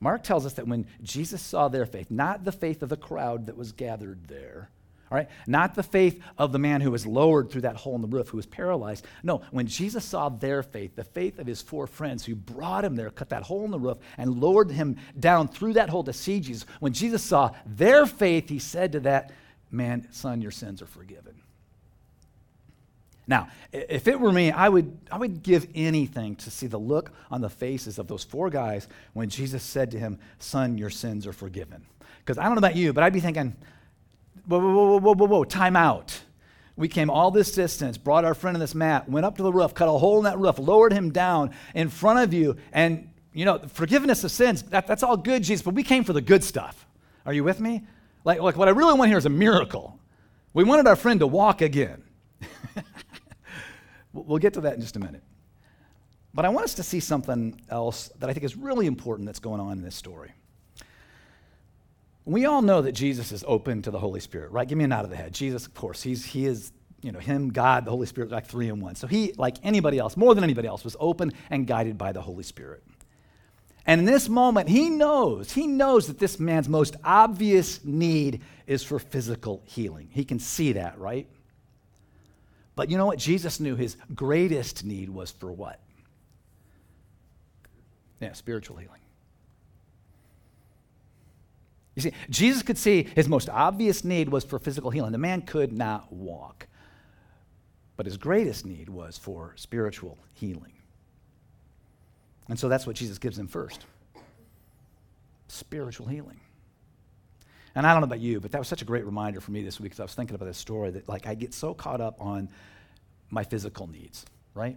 Mark 0.00 0.22
tells 0.22 0.46
us 0.46 0.54
that 0.54 0.68
when 0.68 0.86
Jesus 1.02 1.42
saw 1.42 1.68
their 1.68 1.86
faith, 1.86 2.10
not 2.10 2.44
the 2.44 2.52
faith 2.52 2.82
of 2.82 2.88
the 2.88 2.96
crowd 2.96 3.46
that 3.46 3.56
was 3.56 3.72
gathered 3.72 4.28
there, 4.28 4.70
all 5.10 5.16
right, 5.16 5.28
not 5.46 5.74
the 5.74 5.82
faith 5.82 6.22
of 6.36 6.52
the 6.52 6.58
man 6.58 6.80
who 6.80 6.90
was 6.90 7.06
lowered 7.06 7.50
through 7.50 7.62
that 7.62 7.76
hole 7.76 7.94
in 7.94 8.02
the 8.02 8.08
roof, 8.08 8.28
who 8.28 8.36
was 8.36 8.46
paralyzed. 8.46 9.06
No, 9.22 9.42
when 9.50 9.66
Jesus 9.66 10.04
saw 10.04 10.28
their 10.28 10.62
faith, 10.62 10.96
the 10.96 11.04
faith 11.04 11.38
of 11.38 11.46
his 11.46 11.62
four 11.62 11.86
friends 11.86 12.26
who 12.26 12.34
brought 12.34 12.84
him 12.84 12.94
there, 12.94 13.10
cut 13.10 13.30
that 13.30 13.42
hole 13.42 13.64
in 13.64 13.70
the 13.70 13.78
roof, 13.78 13.98
and 14.18 14.40
lowered 14.40 14.70
him 14.70 14.96
down 15.18 15.48
through 15.48 15.74
that 15.74 15.88
hole 15.88 16.04
to 16.04 16.12
see 16.12 16.40
Jesus, 16.40 16.66
when 16.80 16.92
Jesus 16.92 17.22
saw 17.22 17.54
their 17.64 18.04
faith, 18.04 18.50
he 18.50 18.58
said 18.58 18.92
to 18.92 19.00
that 19.00 19.32
man, 19.70 20.06
Son, 20.10 20.42
your 20.42 20.50
sins 20.50 20.82
are 20.82 20.86
forgiven. 20.86 21.34
Now, 23.26 23.48
if 23.72 24.08
it 24.08 24.18
were 24.18 24.32
me, 24.32 24.50
I 24.50 24.68
would, 24.70 24.96
I 25.10 25.18
would 25.18 25.42
give 25.42 25.66
anything 25.74 26.36
to 26.36 26.50
see 26.50 26.66
the 26.66 26.78
look 26.78 27.12
on 27.30 27.42
the 27.42 27.50
faces 27.50 27.98
of 27.98 28.08
those 28.08 28.24
four 28.24 28.48
guys 28.48 28.88
when 29.12 29.28
Jesus 29.28 29.62
said 29.62 29.90
to 29.90 29.98
him, 29.98 30.18
Son, 30.38 30.78
your 30.78 30.88
sins 30.88 31.26
are 31.26 31.34
forgiven. 31.34 31.84
Because 32.20 32.38
I 32.38 32.44
don't 32.44 32.54
know 32.54 32.58
about 32.58 32.76
you, 32.76 32.94
but 32.94 33.04
I'd 33.04 33.12
be 33.12 33.20
thinking, 33.20 33.54
whoa, 34.48 34.58
whoa, 34.58 34.98
whoa, 34.98 35.14
whoa, 35.14 35.26
whoa, 35.26 35.44
time 35.44 35.76
out. 35.76 36.20
We 36.76 36.88
came 36.88 37.10
all 37.10 37.30
this 37.30 37.52
distance, 37.52 37.98
brought 37.98 38.24
our 38.24 38.34
friend 38.34 38.56
in 38.56 38.60
this 38.60 38.74
mat, 38.74 39.08
went 39.08 39.26
up 39.26 39.36
to 39.38 39.42
the 39.42 39.52
roof, 39.52 39.74
cut 39.74 39.88
a 39.88 39.92
hole 39.92 40.18
in 40.18 40.24
that 40.24 40.38
roof, 40.38 40.58
lowered 40.58 40.92
him 40.92 41.10
down 41.10 41.52
in 41.74 41.88
front 41.88 42.20
of 42.20 42.32
you. 42.32 42.56
And, 42.72 43.10
you 43.32 43.44
know, 43.44 43.58
forgiveness 43.66 44.22
of 44.24 44.30
sins, 44.30 44.62
that, 44.64 44.86
that's 44.86 45.02
all 45.02 45.16
good, 45.16 45.42
Jesus, 45.42 45.62
but 45.62 45.74
we 45.74 45.82
came 45.82 46.04
for 46.04 46.12
the 46.12 46.20
good 46.20 46.44
stuff. 46.44 46.86
Are 47.26 47.32
you 47.32 47.42
with 47.42 47.60
me? 47.60 47.82
Like, 48.24 48.40
like 48.40 48.56
what 48.56 48.68
I 48.68 48.70
really 48.70 48.94
want 48.94 49.08
here 49.08 49.18
is 49.18 49.26
a 49.26 49.30
miracle. 49.30 49.98
We 50.54 50.64
wanted 50.64 50.86
our 50.86 50.96
friend 50.96 51.20
to 51.20 51.26
walk 51.26 51.62
again. 51.62 52.02
we'll 54.12 54.38
get 54.38 54.54
to 54.54 54.60
that 54.62 54.74
in 54.74 54.80
just 54.80 54.96
a 54.96 55.00
minute. 55.00 55.22
But 56.32 56.44
I 56.44 56.50
want 56.50 56.64
us 56.64 56.74
to 56.74 56.84
see 56.84 57.00
something 57.00 57.60
else 57.68 58.08
that 58.20 58.30
I 58.30 58.32
think 58.32 58.44
is 58.44 58.56
really 58.56 58.86
important 58.86 59.26
that's 59.26 59.40
going 59.40 59.60
on 59.60 59.72
in 59.72 59.82
this 59.82 59.96
story. 59.96 60.30
We 62.28 62.44
all 62.44 62.60
know 62.60 62.82
that 62.82 62.92
Jesus 62.92 63.32
is 63.32 63.42
open 63.48 63.80
to 63.80 63.90
the 63.90 63.98
Holy 63.98 64.20
Spirit, 64.20 64.50
right? 64.50 64.68
Give 64.68 64.76
me 64.76 64.84
a 64.84 64.88
nod 64.88 65.04
of 65.04 65.10
the 65.10 65.16
head. 65.16 65.32
Jesus, 65.32 65.64
of 65.64 65.72
course, 65.72 66.02
he's, 66.02 66.26
he 66.26 66.44
is, 66.44 66.72
you 67.00 67.10
know, 67.10 67.18
him, 67.18 67.48
God, 67.48 67.86
the 67.86 67.90
Holy 67.90 68.06
Spirit, 68.06 68.30
like 68.30 68.44
three 68.44 68.68
in 68.68 68.80
one. 68.80 68.96
So 68.96 69.06
he, 69.06 69.32
like 69.38 69.56
anybody 69.62 69.98
else, 69.98 70.14
more 70.14 70.34
than 70.34 70.44
anybody 70.44 70.68
else, 70.68 70.84
was 70.84 70.94
open 71.00 71.32
and 71.48 71.66
guided 71.66 71.96
by 71.96 72.12
the 72.12 72.20
Holy 72.20 72.42
Spirit. 72.44 72.84
And 73.86 74.00
in 74.00 74.04
this 74.04 74.28
moment, 74.28 74.68
he 74.68 74.90
knows, 74.90 75.52
he 75.52 75.66
knows 75.66 76.08
that 76.08 76.18
this 76.18 76.38
man's 76.38 76.68
most 76.68 76.96
obvious 77.02 77.82
need 77.82 78.42
is 78.66 78.82
for 78.84 78.98
physical 78.98 79.62
healing. 79.64 80.10
He 80.12 80.26
can 80.26 80.38
see 80.38 80.72
that, 80.72 80.98
right? 80.98 81.26
But 82.76 82.90
you 82.90 82.98
know 82.98 83.06
what? 83.06 83.18
Jesus 83.18 83.58
knew 83.58 83.74
his 83.74 83.96
greatest 84.14 84.84
need 84.84 85.08
was 85.08 85.30
for 85.30 85.50
what? 85.50 85.80
Yeah, 88.20 88.34
spiritual 88.34 88.76
healing. 88.76 89.00
You 91.98 92.02
see, 92.02 92.12
Jesus 92.30 92.62
could 92.62 92.78
see 92.78 93.08
his 93.16 93.28
most 93.28 93.48
obvious 93.48 94.04
need 94.04 94.28
was 94.28 94.44
for 94.44 94.60
physical 94.60 94.92
healing. 94.92 95.10
The 95.10 95.18
man 95.18 95.42
could 95.42 95.72
not 95.72 96.12
walk. 96.12 96.68
But 97.96 98.06
his 98.06 98.16
greatest 98.16 98.64
need 98.64 98.88
was 98.88 99.18
for 99.18 99.52
spiritual 99.56 100.16
healing. 100.34 100.74
And 102.48 102.56
so 102.56 102.68
that's 102.68 102.86
what 102.86 102.94
Jesus 102.94 103.18
gives 103.18 103.36
him 103.36 103.48
first 103.48 103.84
spiritual 105.48 106.06
healing. 106.06 106.38
And 107.74 107.84
I 107.84 107.92
don't 107.92 108.02
know 108.02 108.06
about 108.06 108.20
you, 108.20 108.38
but 108.38 108.52
that 108.52 108.58
was 108.58 108.68
such 108.68 108.82
a 108.82 108.84
great 108.84 109.04
reminder 109.04 109.40
for 109.40 109.50
me 109.50 109.64
this 109.64 109.80
week 109.80 109.90
because 109.90 110.00
I 110.00 110.04
was 110.04 110.14
thinking 110.14 110.36
about 110.36 110.46
this 110.46 110.58
story 110.58 110.90
that, 110.90 111.08
like, 111.08 111.26
I 111.26 111.34
get 111.34 111.52
so 111.52 111.74
caught 111.74 112.00
up 112.00 112.20
on 112.20 112.48
my 113.30 113.42
physical 113.42 113.88
needs, 113.88 114.24
right? 114.54 114.76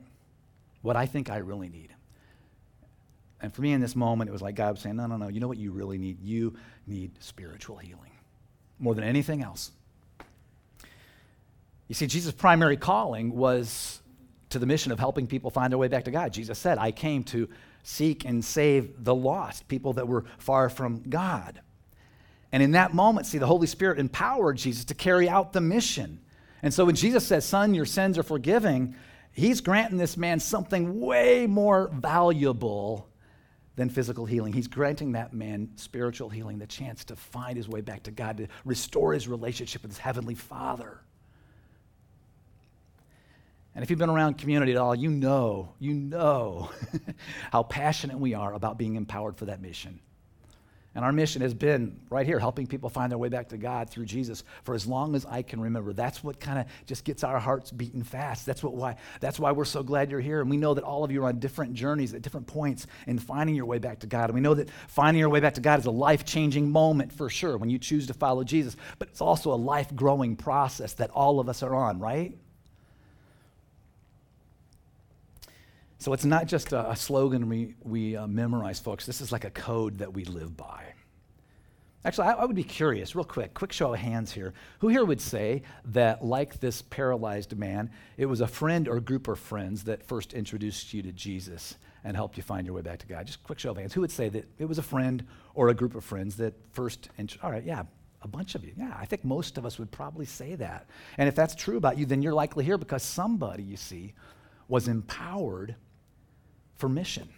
What 0.82 0.96
I 0.96 1.06
think 1.06 1.30
I 1.30 1.38
really 1.38 1.70
need. 1.70 1.94
And 3.42 3.54
for 3.54 3.62
me 3.62 3.74
in 3.74 3.82
this 3.82 3.96
moment, 3.96 4.30
it 4.30 4.34
was 4.34 4.42
like 4.42 4.56
God 4.56 4.72
was 4.72 4.82
saying, 4.82 4.96
no, 4.96 5.08
no, 5.08 5.18
no, 5.18 5.28
you 5.28 5.40
know 5.40 5.48
what 5.48 5.58
you 5.58 5.72
really 5.72 5.98
need? 5.98 6.22
You 6.22 6.56
need 6.86 7.12
spiritual 7.22 7.78
healing 7.78 8.12
more 8.80 8.96
than 8.96 9.04
anything 9.04 9.42
else. 9.42 9.72
You 11.88 11.96
see, 11.96 12.08
Jesus' 12.08 12.34
primary 12.34 12.78
calling 12.78 13.36
was 13.36 14.02
to 14.50 14.60
the 14.60 14.66
mission 14.66 14.92
of 14.92 15.00
helping 15.00 15.28
people 15.28 15.50
find 15.50 15.72
their 15.72 15.78
way 15.78 15.88
back 15.88 16.06
to 16.06 16.12
God. 16.12 16.34
Jesus 16.34 16.58
said, 16.58 16.78
I 16.78 16.92
came 16.92 17.24
to 17.26 17.50
seek 17.84 18.26
and 18.26 18.44
save 18.44 19.04
the 19.04 19.16
lost, 19.16 19.68
people 19.68 19.94
that 19.94 20.08
were 20.08 20.26
far 20.38 20.70
from 20.70 21.02
God. 21.10 21.62
And 22.52 22.62
in 22.62 22.72
that 22.72 22.94
moment, 22.94 23.28
see, 23.28 23.38
the 23.38 23.48
Holy 23.48 23.68
Spirit 23.68 23.98
empowered 23.98 24.58
Jesus 24.58 24.86
to 24.86 24.94
carry 24.94 25.28
out 25.28 25.54
the 25.54 25.62
mission. 25.62 26.20
And 26.62 26.74
so 26.74 26.86
when 26.86 26.96
Jesus 26.96 27.26
says, 27.26 27.46
Son, 27.46 27.74
your 27.74 27.86
sins 27.86 28.18
are 28.18 28.24
forgiving, 28.24 28.96
he's 29.32 29.62
granting 29.62 29.98
this 29.98 30.18
man 30.18 30.40
something 30.40 31.00
way 31.00 31.48
more 31.48 31.90
valuable 31.94 33.11
than 33.76 33.90
physical 33.90 34.26
healing. 34.26 34.54
He's 34.54 34.68
granting 34.68 35.14
that 35.14 35.34
man 35.34 35.70
spiritual 35.76 36.30
healing, 36.30 36.60
the 36.60 36.68
chance 36.68 37.06
to 37.06 37.16
find 37.16 37.56
his 37.56 37.70
way 37.70 37.82
back 37.82 38.04
to 38.04 38.12
God, 38.12 38.38
to 38.38 38.48
restore 38.66 39.14
his 39.14 39.28
relationship 39.28 39.82
with 39.82 39.92
his 39.92 39.98
heavenly 39.98 40.36
Father. 40.36 41.00
And 43.74 43.84
if 43.84 43.90
you've 43.90 44.00
been 44.00 44.10
around 44.10 44.38
community 44.38 44.74
at 44.74 44.78
all, 44.78 44.94
you 44.94 45.10
know, 45.10 45.74
you 45.80 45.94
know 45.94 46.70
how 47.52 47.64
passionate 47.64 48.20
we 48.20 48.34
are 48.34 48.54
about 48.54 48.78
being 48.78 48.96
empowered 48.96 49.38
for 49.38 49.46
that 49.46 49.62
mission. 49.62 50.00
And 50.94 51.06
our 51.06 51.14
mission 51.14 51.42
has 51.42 51.54
been 51.54 52.02
right 52.10 52.26
here, 52.26 52.38
helping 52.38 52.68
people 52.68 52.90
find 52.90 53.10
their 53.10 53.18
way 53.18 53.30
back 53.30 53.50
to 53.50 53.58
God 53.58 53.90
through 53.90 54.06
Jesus 54.06 54.44
for 54.64 54.76
as 54.76 54.86
long 54.86 55.16
as 55.16 55.26
I 55.26 55.42
can 55.42 55.62
remember. 55.62 55.94
That's 55.94 56.22
what 56.22 56.40
kind 56.40 56.60
of 56.60 56.66
just 56.86 57.06
gets 57.06 57.24
our 57.24 57.40
hearts 57.40 57.72
beating 57.72 58.04
fast. 58.04 58.46
That's, 58.46 58.62
what, 58.62 58.74
why, 58.74 58.98
that's 59.22 59.40
why 59.40 59.54
we're 59.54 59.64
so 59.64 59.84
glad 59.84 60.12
you're 60.12 60.20
here. 60.20 60.42
And 60.42 60.50
we 60.50 60.58
know 60.58 60.74
that 60.74 60.84
all 60.84 61.06
of 61.06 61.12
you 61.12 61.24
are 61.24 61.28
on 61.28 61.40
different 61.40 61.74
journeys 61.76 62.14
at 62.14 62.22
different 62.22 62.46
points 62.46 62.88
in 63.08 63.20
finding 63.20 63.56
your 63.56 63.66
way 63.66 63.80
back 63.80 64.00
to 64.00 64.08
God. 64.08 64.26
And 64.26 64.34
we 64.34 64.42
know 64.42 64.54
that 64.54 64.70
finding 64.90 65.20
your 65.20 65.30
way 65.30 65.40
back 65.40 65.54
to 65.54 65.62
God 65.62 65.80
is 65.80 65.86
a 65.86 65.92
life 65.92 66.26
changing 66.26 66.70
moment 66.70 67.14
for 67.14 67.30
sure 67.30 67.58
when 67.58 67.70
you 67.70 67.80
choose 67.80 68.08
to 68.08 68.14
follow 68.14 68.44
Jesus. 68.44 68.76
But 69.00 69.08
it's 69.08 69.22
also 69.22 69.54
a 69.54 69.56
life 69.56 69.96
growing 69.96 70.36
process 70.36 70.94
that 70.96 71.10
all 71.12 71.40
of 71.40 71.48
us 71.48 71.64
are 71.64 71.74
on, 71.74 72.00
right? 72.00 72.38
So 76.02 76.14
it's 76.14 76.26
not 76.26 76.48
just 76.48 76.74
a, 76.74 76.90
a 76.90 76.96
slogan 76.96 77.48
we, 77.48 77.76
we 77.84 78.16
uh, 78.16 78.26
memorize, 78.26 78.80
folks. 78.80 79.06
This 79.06 79.22
is 79.22 79.32
like 79.32 79.46
a 79.46 79.52
code 79.52 80.00
that 80.00 80.12
we 80.12 80.26
live 80.26 80.58
by. 80.58 80.84
Actually, 82.04 82.30
I, 82.30 82.32
I, 82.32 82.46
would 82.46 82.56
be 82.56 82.64
curious, 82.64 83.14
real 83.14 83.24
quick, 83.24 83.54
quick 83.54 83.72
show 83.72 83.94
of 83.94 84.00
hands 84.00 84.32
here. 84.32 84.56
Who 84.80 84.88
here 84.88 85.06
would 85.06 85.22
say 85.22 85.62
that, 85.86 86.26
like 86.26 86.60
this 86.60 86.82
paralyzed 86.82 87.56
man, 87.56 87.92
it 88.18 88.26
was 88.26 88.42
a 88.42 88.48
friend 88.48 88.88
or 88.88 89.00
group 89.00 89.28
of 89.28 89.38
friends 89.38 89.84
that 89.84 90.02
first 90.02 90.34
introduced 90.34 90.92
you 90.92 91.04
to 91.04 91.12
Jesus 91.12 91.76
and 92.04 92.16
helped 92.16 92.36
you 92.36 92.42
find 92.42 92.66
your 92.66 92.76
way 92.76 92.82
back 92.82 92.98
to 92.98 93.06
God? 93.06 93.28
Just 93.28 93.44
quick 93.44 93.60
show 93.60 93.70
of 93.70 93.78
hands. 93.78 93.94
Who 93.94 94.02
would 94.02 94.10
say 94.10 94.28
that 94.30 94.50
it 94.58 94.66
was 94.66 94.80
a 94.80 94.84
friend 94.84 95.24
or 95.54 95.70
a 95.70 95.76
group 95.76 95.94
of 95.94 96.04
friends 96.04 96.36
that 96.38 96.56
first, 96.72 97.10
int- 97.20 97.38
all 97.44 97.52
right, 97.52 97.64
yeah, 97.64 97.84
a 98.24 98.28
bunch 98.28 98.56
of 98.56 98.66
you. 98.66 98.74
Yeah, 98.76 98.98
I 99.00 99.06
think 99.06 99.24
most 99.24 99.60
of 99.60 99.68
us 99.68 99.78
would 99.78 99.92
probably 99.92 100.26
say 100.26 100.56
that. 100.56 100.88
And 101.20 101.30
if 101.30 101.36
that's 101.36 101.54
true 101.54 101.78
about 101.78 102.00
you, 102.00 102.08
then 102.08 102.24
you're 102.24 102.34
likely 102.34 102.66
here 102.66 102.80
because 102.80 103.04
somebody, 103.04 103.62
you 103.62 103.78
see, 103.78 104.16
was 104.68 104.88
empowered 104.88 105.76
for 106.82 106.90
mission. 106.90 107.30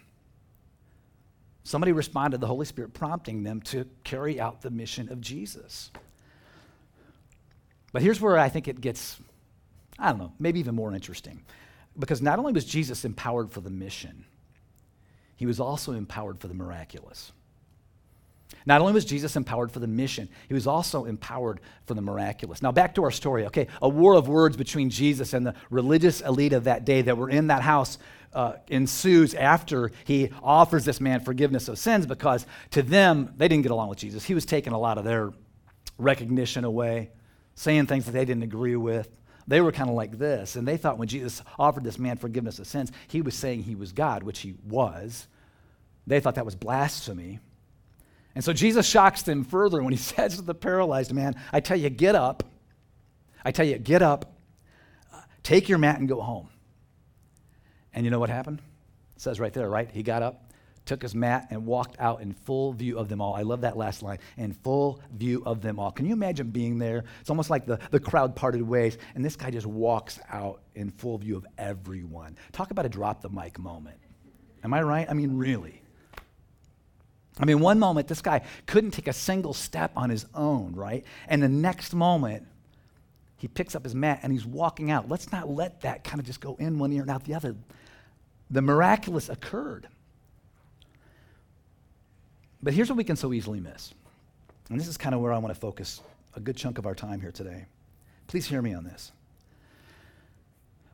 Somebody 1.63 1.91
responded 1.91 2.39
the 2.41 2.47
Holy 2.47 2.65
Spirit 2.65 2.93
prompting 2.93 3.43
them 3.43 3.61
to 3.63 3.85
carry 4.03 4.39
out 4.39 4.61
the 4.61 4.71
mission 4.71 5.11
of 5.11 5.21
Jesus. 5.21 5.91
But 7.91 8.01
here's 8.01 8.19
where 8.19 8.37
I 8.37 8.49
think 8.49 8.67
it 8.67 8.81
gets, 8.81 9.19
I 9.99 10.09
don't 10.09 10.17
know, 10.17 10.33
maybe 10.39 10.59
even 10.59 10.75
more 10.75 10.93
interesting. 10.93 11.43
Because 11.99 12.21
not 12.21 12.39
only 12.39 12.53
was 12.53 12.65
Jesus 12.65 13.05
empowered 13.05 13.51
for 13.51 13.61
the 13.61 13.69
mission, 13.69 14.25
he 15.35 15.45
was 15.45 15.59
also 15.59 15.91
empowered 15.91 16.39
for 16.39 16.47
the 16.47 16.53
miraculous. 16.53 17.31
Not 18.65 18.81
only 18.81 18.93
was 18.93 19.05
Jesus 19.05 19.35
empowered 19.35 19.71
for 19.71 19.79
the 19.79 19.87
mission, 19.87 20.29
he 20.47 20.53
was 20.53 20.67
also 20.67 21.05
empowered 21.05 21.59
for 21.85 21.93
the 21.93 22.01
miraculous. 22.01 22.61
Now, 22.61 22.71
back 22.71 22.95
to 22.95 23.03
our 23.03 23.11
story, 23.11 23.45
okay? 23.47 23.67
A 23.81 23.89
war 23.89 24.13
of 24.13 24.27
words 24.27 24.55
between 24.57 24.89
Jesus 24.89 25.33
and 25.33 25.45
the 25.45 25.53
religious 25.69 26.21
elite 26.21 26.53
of 26.53 26.65
that 26.65 26.85
day 26.85 27.01
that 27.01 27.17
were 27.17 27.29
in 27.29 27.47
that 27.47 27.61
house 27.61 27.97
uh, 28.33 28.53
ensues 28.67 29.33
after 29.35 29.91
he 30.05 30.29
offers 30.41 30.85
this 30.85 30.99
man 30.99 31.19
forgiveness 31.19 31.67
of 31.67 31.77
sins 31.77 32.05
because 32.05 32.45
to 32.71 32.81
them, 32.81 33.33
they 33.37 33.47
didn't 33.47 33.63
get 33.63 33.71
along 33.71 33.89
with 33.89 33.99
Jesus. 33.99 34.23
He 34.23 34.33
was 34.33 34.45
taking 34.45 34.73
a 34.73 34.79
lot 34.79 34.97
of 34.97 35.03
their 35.03 35.31
recognition 35.97 36.63
away, 36.63 37.11
saying 37.55 37.85
things 37.85 38.05
that 38.05 38.11
they 38.11 38.25
didn't 38.25 38.43
agree 38.43 38.75
with. 38.75 39.09
They 39.45 39.61
were 39.61 39.71
kind 39.71 39.89
of 39.89 39.95
like 39.95 40.17
this, 40.17 40.55
and 40.55 40.67
they 40.67 40.77
thought 40.77 40.97
when 40.97 41.09
Jesus 41.09 41.41
offered 41.59 41.83
this 41.83 41.99
man 41.99 42.17
forgiveness 42.17 42.59
of 42.59 42.67
sins, 42.67 42.91
he 43.09 43.21
was 43.21 43.35
saying 43.35 43.63
he 43.63 43.75
was 43.75 43.91
God, 43.91 44.23
which 44.23 44.39
he 44.39 44.55
was. 44.63 45.27
They 46.07 46.19
thought 46.19 46.35
that 46.35 46.45
was 46.45 46.55
blasphemy. 46.55 47.39
And 48.35 48.43
so 48.43 48.53
Jesus 48.53 48.87
shocks 48.87 49.21
them 49.21 49.43
further 49.43 49.83
when 49.83 49.93
he 49.93 49.97
says 50.15 50.37
to 50.37 50.41
the 50.41 50.55
paralyzed 50.55 51.13
man, 51.13 51.35
I 51.51 51.59
tell 51.59 51.77
you, 51.77 51.89
get 51.89 52.15
up. 52.15 52.43
I 53.45 53.51
tell 53.51 53.65
you, 53.65 53.77
get 53.77 54.01
up, 54.01 54.37
uh, 55.13 55.19
take 55.43 55.67
your 55.67 55.77
mat, 55.77 55.99
and 55.99 56.07
go 56.07 56.21
home. 56.21 56.49
And 57.93 58.05
you 58.05 58.11
know 58.11 58.19
what 58.19 58.29
happened? 58.29 58.61
It 59.15 59.21
says 59.21 59.39
right 59.39 59.53
there, 59.53 59.69
right? 59.69 59.89
He 59.91 60.01
got 60.01 60.23
up, 60.23 60.51
took 60.85 61.01
his 61.01 61.13
mat, 61.13 61.47
and 61.49 61.65
walked 61.65 61.99
out 61.99 62.21
in 62.21 62.33
full 62.33 62.73
view 62.73 62.97
of 62.97 63.09
them 63.09 63.21
all. 63.21 63.33
I 63.35 63.41
love 63.41 63.61
that 63.61 63.77
last 63.77 64.01
line 64.01 64.19
in 64.37 64.53
full 64.53 65.01
view 65.13 65.43
of 65.45 65.61
them 65.61 65.77
all. 65.77 65.91
Can 65.91 66.05
you 66.05 66.13
imagine 66.13 66.49
being 66.49 66.79
there? 66.79 67.03
It's 67.21 67.29
almost 67.29 67.49
like 67.49 67.65
the, 67.65 67.79
the 67.91 67.99
crowd 67.99 68.35
parted 68.35 68.61
ways, 68.61 68.97
and 69.13 69.23
this 69.23 69.35
guy 69.35 69.51
just 69.51 69.67
walks 69.67 70.19
out 70.29 70.61
in 70.75 70.89
full 70.89 71.17
view 71.17 71.35
of 71.35 71.45
everyone. 71.57 72.37
Talk 72.53 72.71
about 72.71 72.85
a 72.85 72.89
drop 72.89 73.21
the 73.21 73.29
mic 73.29 73.59
moment. 73.59 73.97
Am 74.63 74.73
I 74.73 74.81
right? 74.81 75.07
I 75.09 75.13
mean, 75.13 75.35
really. 75.35 75.82
I 77.39 77.45
mean, 77.45 77.59
one 77.59 77.79
moment, 77.79 78.07
this 78.07 78.21
guy 78.21 78.41
couldn't 78.67 78.91
take 78.91 79.07
a 79.07 79.13
single 79.13 79.53
step 79.53 79.91
on 79.95 80.09
his 80.09 80.25
own, 80.35 80.73
right? 80.75 81.03
And 81.27 81.41
the 81.41 81.49
next 81.49 81.93
moment, 81.93 82.45
he 83.37 83.47
picks 83.47 83.75
up 83.75 83.83
his 83.83 83.95
mat 83.95 84.19
and 84.23 84.31
he's 84.31 84.45
walking 84.45 84.91
out. 84.91 85.09
Let's 85.09 85.31
not 85.31 85.49
let 85.49 85.81
that 85.81 86.03
kind 86.03 86.19
of 86.19 86.25
just 86.25 86.39
go 86.39 86.55
in 86.59 86.77
one 86.77 86.93
ear 86.93 87.01
and 87.01 87.11
out 87.11 87.23
the 87.23 87.33
other. 87.33 87.55
The 88.51 88.61
miraculous 88.61 89.29
occurred. 89.29 89.87
But 92.61 92.73
here's 92.73 92.89
what 92.89 92.97
we 92.97 93.03
can 93.03 93.15
so 93.15 93.33
easily 93.33 93.59
miss. 93.59 93.93
And 94.69 94.79
this 94.79 94.87
is 94.87 94.95
kind 94.95 95.13
of 95.13 95.21
where 95.21 95.33
I 95.33 95.37
want 95.39 95.53
to 95.53 95.59
focus 95.59 96.01
a 96.35 96.39
good 96.39 96.55
chunk 96.55 96.77
of 96.77 96.85
our 96.85 96.95
time 96.95 97.19
here 97.19 97.31
today. 97.31 97.65
Please 98.27 98.47
hear 98.47 98.61
me 98.61 98.73
on 98.73 98.83
this. 98.83 99.11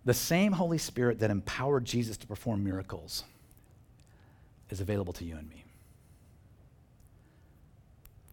The 0.05 0.13
same 0.13 0.53
Holy 0.53 0.77
Spirit 0.77 1.19
that 1.19 1.29
empowered 1.29 1.86
Jesus 1.86 2.17
to 2.17 2.27
perform 2.27 2.63
miracles 2.63 3.25
is 4.69 4.81
available 4.81 5.13
to 5.13 5.25
you 5.25 5.36
and 5.36 5.48
me. 5.50 5.65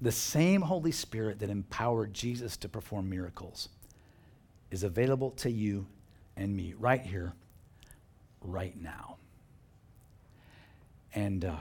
The 0.01 0.13
same 0.13 0.61
Holy 0.61 0.93
Spirit 0.93 1.39
that 1.39 1.51
empowered 1.51 2.13
Jesus 2.13 2.57
to 2.59 2.69
perform 2.69 3.09
miracles 3.09 3.69
is 4.71 4.83
available 4.83 5.31
to 5.31 5.51
you 5.51 5.87
and 6.37 6.55
me 6.55 6.75
right 6.79 7.01
here, 7.01 7.33
right 8.43 8.79
now. 8.81 9.17
And 11.15 11.45
uh, 11.47 11.57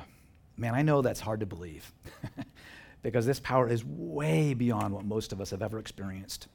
man, 0.58 0.76
I 0.76 0.82
know 0.82 1.02
that's 1.02 1.22
hard 1.22 1.40
to 1.40 1.46
believe 1.46 1.92
because 3.02 3.26
this 3.26 3.40
power 3.40 3.70
is 3.70 3.86
way 3.86 4.54
beyond 4.54 4.94
what 4.94 5.06
most 5.06 5.32
of 5.32 5.40
us 5.40 5.52
have 5.52 5.62
ever 5.62 5.80
experienced. 5.80 6.48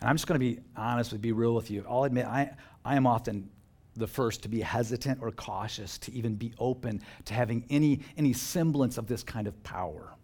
And 0.00 0.08
I'm 0.08 0.16
just 0.16 0.28
going 0.28 0.38
to 0.38 0.46
be 0.46 0.60
honest 0.76 1.10
with, 1.10 1.20
be 1.20 1.32
real 1.32 1.54
with 1.54 1.70
you. 1.70 1.84
I'll 1.88 2.04
admit, 2.04 2.26
I, 2.26 2.52
I 2.84 2.94
am 2.94 3.06
often 3.06 3.50
the 3.96 4.06
first 4.06 4.42
to 4.44 4.48
be 4.48 4.60
hesitant 4.60 5.18
or 5.20 5.32
cautious 5.32 5.98
to 5.98 6.12
even 6.12 6.36
be 6.36 6.52
open 6.58 7.02
to 7.24 7.34
having 7.34 7.64
any, 7.68 8.00
any 8.16 8.32
semblance 8.32 8.96
of 8.96 9.08
this 9.08 9.24
kind 9.24 9.48
of 9.48 9.60
power. 9.64 10.14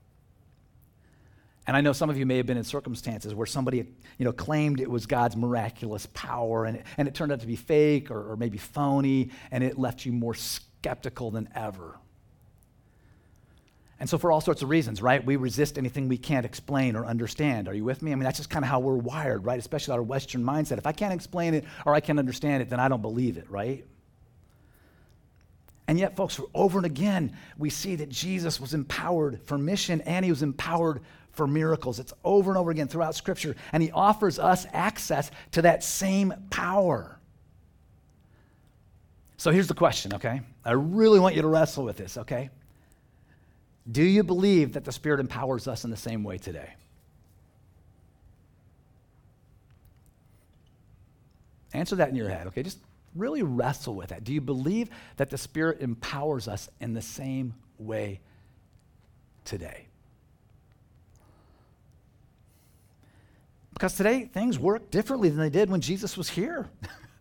And 1.66 1.76
I 1.76 1.80
know 1.80 1.92
some 1.92 2.10
of 2.10 2.18
you 2.18 2.26
may 2.26 2.36
have 2.36 2.46
been 2.46 2.58
in 2.58 2.64
circumstances 2.64 3.34
where 3.34 3.46
somebody 3.46 3.78
you 4.18 4.24
know, 4.24 4.32
claimed 4.32 4.80
it 4.80 4.90
was 4.90 5.06
God's 5.06 5.34
miraculous 5.36 6.06
power 6.12 6.66
and 6.66 6.76
it, 6.78 6.86
and 6.98 7.08
it 7.08 7.14
turned 7.14 7.32
out 7.32 7.40
to 7.40 7.46
be 7.46 7.56
fake 7.56 8.10
or, 8.10 8.32
or 8.32 8.36
maybe 8.36 8.58
phony, 8.58 9.30
and 9.50 9.64
it 9.64 9.78
left 9.78 10.04
you 10.04 10.12
more 10.12 10.34
skeptical 10.34 11.30
than 11.30 11.48
ever. 11.54 11.98
And 14.00 14.10
so, 14.10 14.18
for 14.18 14.30
all 14.32 14.40
sorts 14.40 14.60
of 14.60 14.68
reasons, 14.68 15.00
right, 15.00 15.24
we 15.24 15.36
resist 15.36 15.78
anything 15.78 16.08
we 16.08 16.18
can't 16.18 16.44
explain 16.44 16.96
or 16.96 17.06
understand. 17.06 17.68
Are 17.68 17.74
you 17.74 17.84
with 17.84 18.02
me? 18.02 18.12
I 18.12 18.16
mean, 18.16 18.24
that's 18.24 18.38
just 18.38 18.50
kind 18.50 18.64
of 18.64 18.68
how 18.68 18.80
we're 18.80 18.96
wired, 18.96 19.46
right? 19.46 19.58
Especially 19.58 19.94
our 19.94 20.02
Western 20.02 20.44
mindset. 20.44 20.78
If 20.78 20.86
I 20.86 20.92
can't 20.92 21.14
explain 21.14 21.54
it 21.54 21.64
or 21.86 21.94
I 21.94 22.00
can't 22.00 22.18
understand 22.18 22.60
it, 22.62 22.68
then 22.68 22.80
I 22.80 22.88
don't 22.88 23.00
believe 23.00 23.38
it, 23.38 23.48
right? 23.48 23.86
And 25.86 25.98
yet, 25.98 26.16
folks, 26.16 26.40
over 26.54 26.78
and 26.78 26.86
again, 26.86 27.36
we 27.56 27.70
see 27.70 27.96
that 27.96 28.08
Jesus 28.08 28.60
was 28.60 28.74
empowered 28.74 29.40
for 29.44 29.58
mission 29.58 30.00
and 30.02 30.24
he 30.24 30.30
was 30.30 30.42
empowered 30.42 31.00
for 31.36 31.46
miracles. 31.46 31.98
It's 31.98 32.12
over 32.24 32.50
and 32.50 32.58
over 32.58 32.70
again 32.70 32.88
throughout 32.88 33.14
Scripture. 33.14 33.56
And 33.72 33.82
He 33.82 33.90
offers 33.90 34.38
us 34.38 34.66
access 34.72 35.30
to 35.52 35.62
that 35.62 35.84
same 35.84 36.32
power. 36.50 37.18
So 39.36 39.50
here's 39.50 39.68
the 39.68 39.74
question, 39.74 40.14
okay? 40.14 40.40
I 40.64 40.72
really 40.72 41.20
want 41.20 41.34
you 41.34 41.42
to 41.42 41.48
wrestle 41.48 41.84
with 41.84 41.96
this, 41.96 42.16
okay? 42.16 42.50
Do 43.90 44.02
you 44.02 44.22
believe 44.22 44.72
that 44.72 44.84
the 44.84 44.92
Spirit 44.92 45.20
empowers 45.20 45.68
us 45.68 45.84
in 45.84 45.90
the 45.90 45.96
same 45.96 46.24
way 46.24 46.38
today? 46.38 46.74
Answer 51.74 51.96
that 51.96 52.08
in 52.08 52.14
your 52.14 52.28
head, 52.28 52.46
okay? 52.46 52.62
Just 52.62 52.78
really 53.14 53.42
wrestle 53.42 53.94
with 53.94 54.10
that. 54.10 54.24
Do 54.24 54.32
you 54.32 54.40
believe 54.40 54.88
that 55.16 55.28
the 55.28 55.38
Spirit 55.38 55.80
empowers 55.80 56.48
us 56.48 56.68
in 56.80 56.94
the 56.94 57.02
same 57.02 57.54
way 57.78 58.20
today? 59.44 59.88
Because 63.74 63.94
today, 63.94 64.24
things 64.32 64.58
work 64.58 64.90
differently 64.90 65.28
than 65.28 65.38
they 65.38 65.50
did 65.50 65.68
when 65.68 65.80
Jesus 65.80 66.16
was 66.16 66.28
here. 66.28 66.68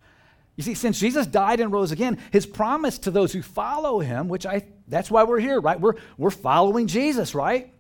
you 0.56 0.64
see, 0.64 0.76
since 0.76 1.00
Jesus 1.00 1.26
died 1.26 1.60
and 1.60 1.72
rose 1.72 1.92
again, 1.92 2.20
his 2.32 2.46
promise 2.46 3.00
to 3.00 3.12
those 3.12 3.34
who 3.34 3.42
follow 3.42 4.00
him, 4.00 4.30
which 4.30 4.46
I, 4.46 4.66
that's 4.88 5.10
why 5.10 5.24
we're 5.24 5.40
here, 5.40 5.60
right? 5.60 5.80
We're, 5.80 5.96
we're 6.18 6.30
following 6.30 6.88
Jesus, 6.88 7.34
right? 7.34 7.74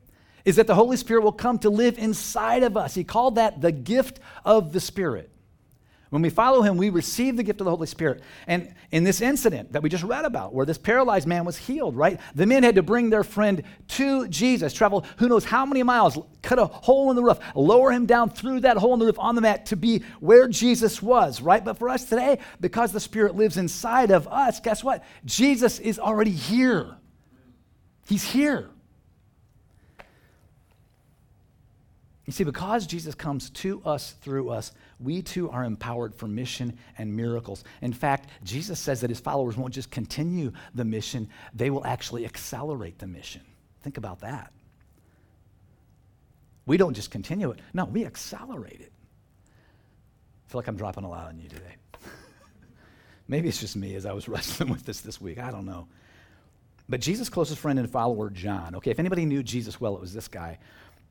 Is 0.43 0.57
that 0.57 0.67
the 0.67 0.75
Holy 0.75 0.97
Spirit 0.97 1.23
will 1.23 1.31
come 1.31 1.59
to 1.59 1.69
live 1.69 1.97
inside 1.97 2.63
of 2.63 2.75
us. 2.75 2.95
He 2.95 3.03
called 3.03 3.35
that 3.35 3.61
the 3.61 3.71
gift 3.71 4.19
of 4.43 4.73
the 4.73 4.79
Spirit. 4.79 5.29
When 6.13 6.21
we 6.21 6.29
follow 6.29 6.61
him, 6.61 6.77
we 6.77 6.91
receive 6.91 7.37
the 7.37 7.41
gift 7.41 7.59
of 7.59 7.65
the 7.65 7.71
Holy 7.71 7.87
Spirit. 7.87 8.21
And 8.45 8.75
in 8.91 9.03
this 9.03 9.19
incident 9.19 9.71
that 9.71 9.81
we 9.81 9.89
just 9.89 10.03
read 10.03 10.25
about, 10.25 10.53
where 10.53 10.63
this 10.63 10.77
paralyzed 10.77 11.27
man 11.27 11.43
was 11.43 11.57
healed, 11.57 11.95
right? 11.95 12.21
The 12.35 12.45
men 12.45 12.61
had 12.61 12.75
to 12.75 12.83
bring 12.83 13.09
their 13.09 13.23
friend 13.23 13.63
to 13.87 14.27
Jesus, 14.27 14.73
travel 14.73 15.07
who 15.17 15.27
knows 15.27 15.43
how 15.43 15.65
many 15.65 15.81
miles, 15.81 16.15
cut 16.43 16.59
a 16.59 16.67
hole 16.67 17.09
in 17.09 17.15
the 17.15 17.23
roof, 17.23 17.39
lower 17.55 17.91
him 17.91 18.05
down 18.05 18.29
through 18.29 18.59
that 18.59 18.77
hole 18.77 18.93
in 18.93 18.99
the 18.99 19.07
roof 19.07 19.17
on 19.17 19.33
the 19.33 19.41
mat 19.41 19.65
to 19.65 19.75
be 19.75 20.03
where 20.19 20.47
Jesus 20.47 21.01
was, 21.01 21.41
right? 21.41 21.65
But 21.65 21.79
for 21.79 21.89
us 21.89 22.05
today, 22.05 22.37
because 22.61 22.91
the 22.91 22.99
Spirit 22.99 23.33
lives 23.33 23.57
inside 23.57 24.11
of 24.11 24.27
us, 24.27 24.59
guess 24.59 24.83
what? 24.83 25.03
Jesus 25.25 25.79
is 25.79 25.97
already 25.97 26.29
here. 26.29 26.95
He's 28.05 28.23
here. 28.23 28.69
You 32.25 32.31
see, 32.31 32.45
because 32.45 32.87
Jesus 32.87 33.15
comes 33.15 33.49
to 33.49 33.81
us 33.83 34.11
through 34.21 34.49
us, 34.49 34.71
we 34.99 35.21
too 35.21 35.49
are 35.49 35.65
empowered 35.65 36.15
for 36.15 36.27
mission 36.27 36.77
and 36.97 37.13
miracles. 37.15 37.65
In 37.81 37.91
fact, 37.91 38.29
Jesus 38.43 38.79
says 38.79 39.01
that 39.01 39.09
his 39.09 39.19
followers 39.19 39.57
won't 39.57 39.73
just 39.73 39.91
continue 39.91 40.53
the 40.73 40.85
mission, 40.85 41.27
they 41.53 41.69
will 41.69 41.85
actually 41.85 42.25
accelerate 42.25 42.97
the 42.99 43.07
mission. 43.07 43.41
Think 43.81 43.97
about 43.97 44.21
that. 44.21 44.53
We 46.65 46.77
don't 46.77 46.93
just 46.93 47.11
continue 47.11 47.51
it, 47.51 47.59
no, 47.73 47.83
we 47.85 48.05
accelerate 48.05 48.79
it. 48.79 48.93
I 50.47 50.51
feel 50.51 50.59
like 50.59 50.67
I'm 50.67 50.77
dropping 50.77 51.03
a 51.03 51.09
lot 51.09 51.27
on 51.27 51.39
you 51.39 51.49
today. 51.49 51.75
Maybe 53.27 53.49
it's 53.49 53.59
just 53.59 53.75
me 53.75 53.95
as 53.95 54.05
I 54.05 54.13
was 54.13 54.29
wrestling 54.29 54.69
with 54.69 54.85
this 54.85 55.01
this 55.01 55.19
week. 55.19 55.39
I 55.39 55.51
don't 55.51 55.65
know. 55.65 55.89
But 56.87 57.01
Jesus' 57.01 57.29
closest 57.29 57.59
friend 57.59 57.79
and 57.79 57.89
follower, 57.89 58.29
John, 58.29 58.75
okay, 58.75 58.91
if 58.91 58.99
anybody 58.99 59.25
knew 59.25 59.41
Jesus 59.41 59.79
well, 59.79 59.95
it 59.95 60.01
was 60.01 60.13
this 60.13 60.27
guy, 60.27 60.59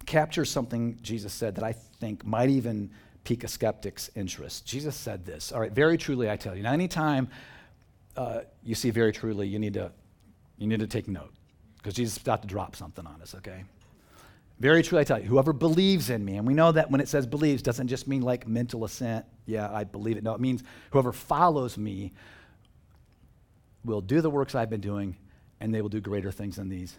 captures 0.07 0.51
something 0.51 0.99
Jesus 1.03 1.33
said 1.33 1.55
that 1.57 1.65
I 1.65 1.73
think 1.73 2.25
might 2.25 2.51
even 2.51 2.91
pique 3.25 3.45
a 3.45 3.49
skeptic's 3.49 4.11
interest. 4.15 4.67
Jesus 4.67 4.97
said 4.97 5.25
this, 5.25 5.53
all 5.53 5.61
right, 5.61 5.73
very 5.73 5.97
truly 5.97 6.31
I 6.31 6.37
tell 6.37 6.57
you. 6.57 6.63
Now, 6.63 6.73
anytime 6.73 7.29
uh, 8.17 8.41
you 8.65 8.75
see 8.75 8.91
very 8.91 9.13
truly, 9.13 9.47
you 9.47 9.59
need 9.59 9.75
to, 9.75 9.93
you 10.59 10.67
need 10.67 10.81
to 10.81 10.87
take 10.87 11.09
note 11.09 11.33
because 11.77 11.95
Jesus 11.95 12.17
is 12.17 12.23
about 12.23 12.43
to 12.43 12.49
drop 12.49 12.77
something 12.77 13.07
on 13.07 13.21
us, 13.23 13.35
okay? 13.37 13.65
Very 14.61 14.83
truly 14.83 15.01
I 15.01 15.05
tell 15.05 15.21
you, 15.21 15.27
whoever 15.27 15.53
believes 15.53 16.11
in 16.11 16.25
me, 16.25 16.37
and 16.37 16.47
we 16.47 16.55
know 16.55 16.71
that 16.73 16.91
when 16.91 17.01
it 17.01 17.09
says 17.09 17.27
believes, 17.27 17.63
doesn't 17.63 17.89
just 17.89 18.07
mean 18.07 18.23
like 18.23 18.47
mental 18.47 18.85
assent, 18.85 19.25
yeah, 19.47 19.73
I 19.73 19.85
believe 19.85 20.17
it. 20.17 20.23
No, 20.23 20.35
it 20.35 20.41
means 20.41 20.63
whoever 20.91 21.13
follows 21.13 21.77
me 21.77 22.13
will 23.85 24.01
do 24.01 24.21
the 24.21 24.31
works 24.31 24.55
I've 24.55 24.71
been 24.71 24.81
doing, 24.81 25.17
and 25.61 25.75
they 25.75 25.83
will 25.83 25.89
do 25.89 26.01
greater 26.01 26.31
things 26.31 26.57
than 26.57 26.69
these 26.69 26.97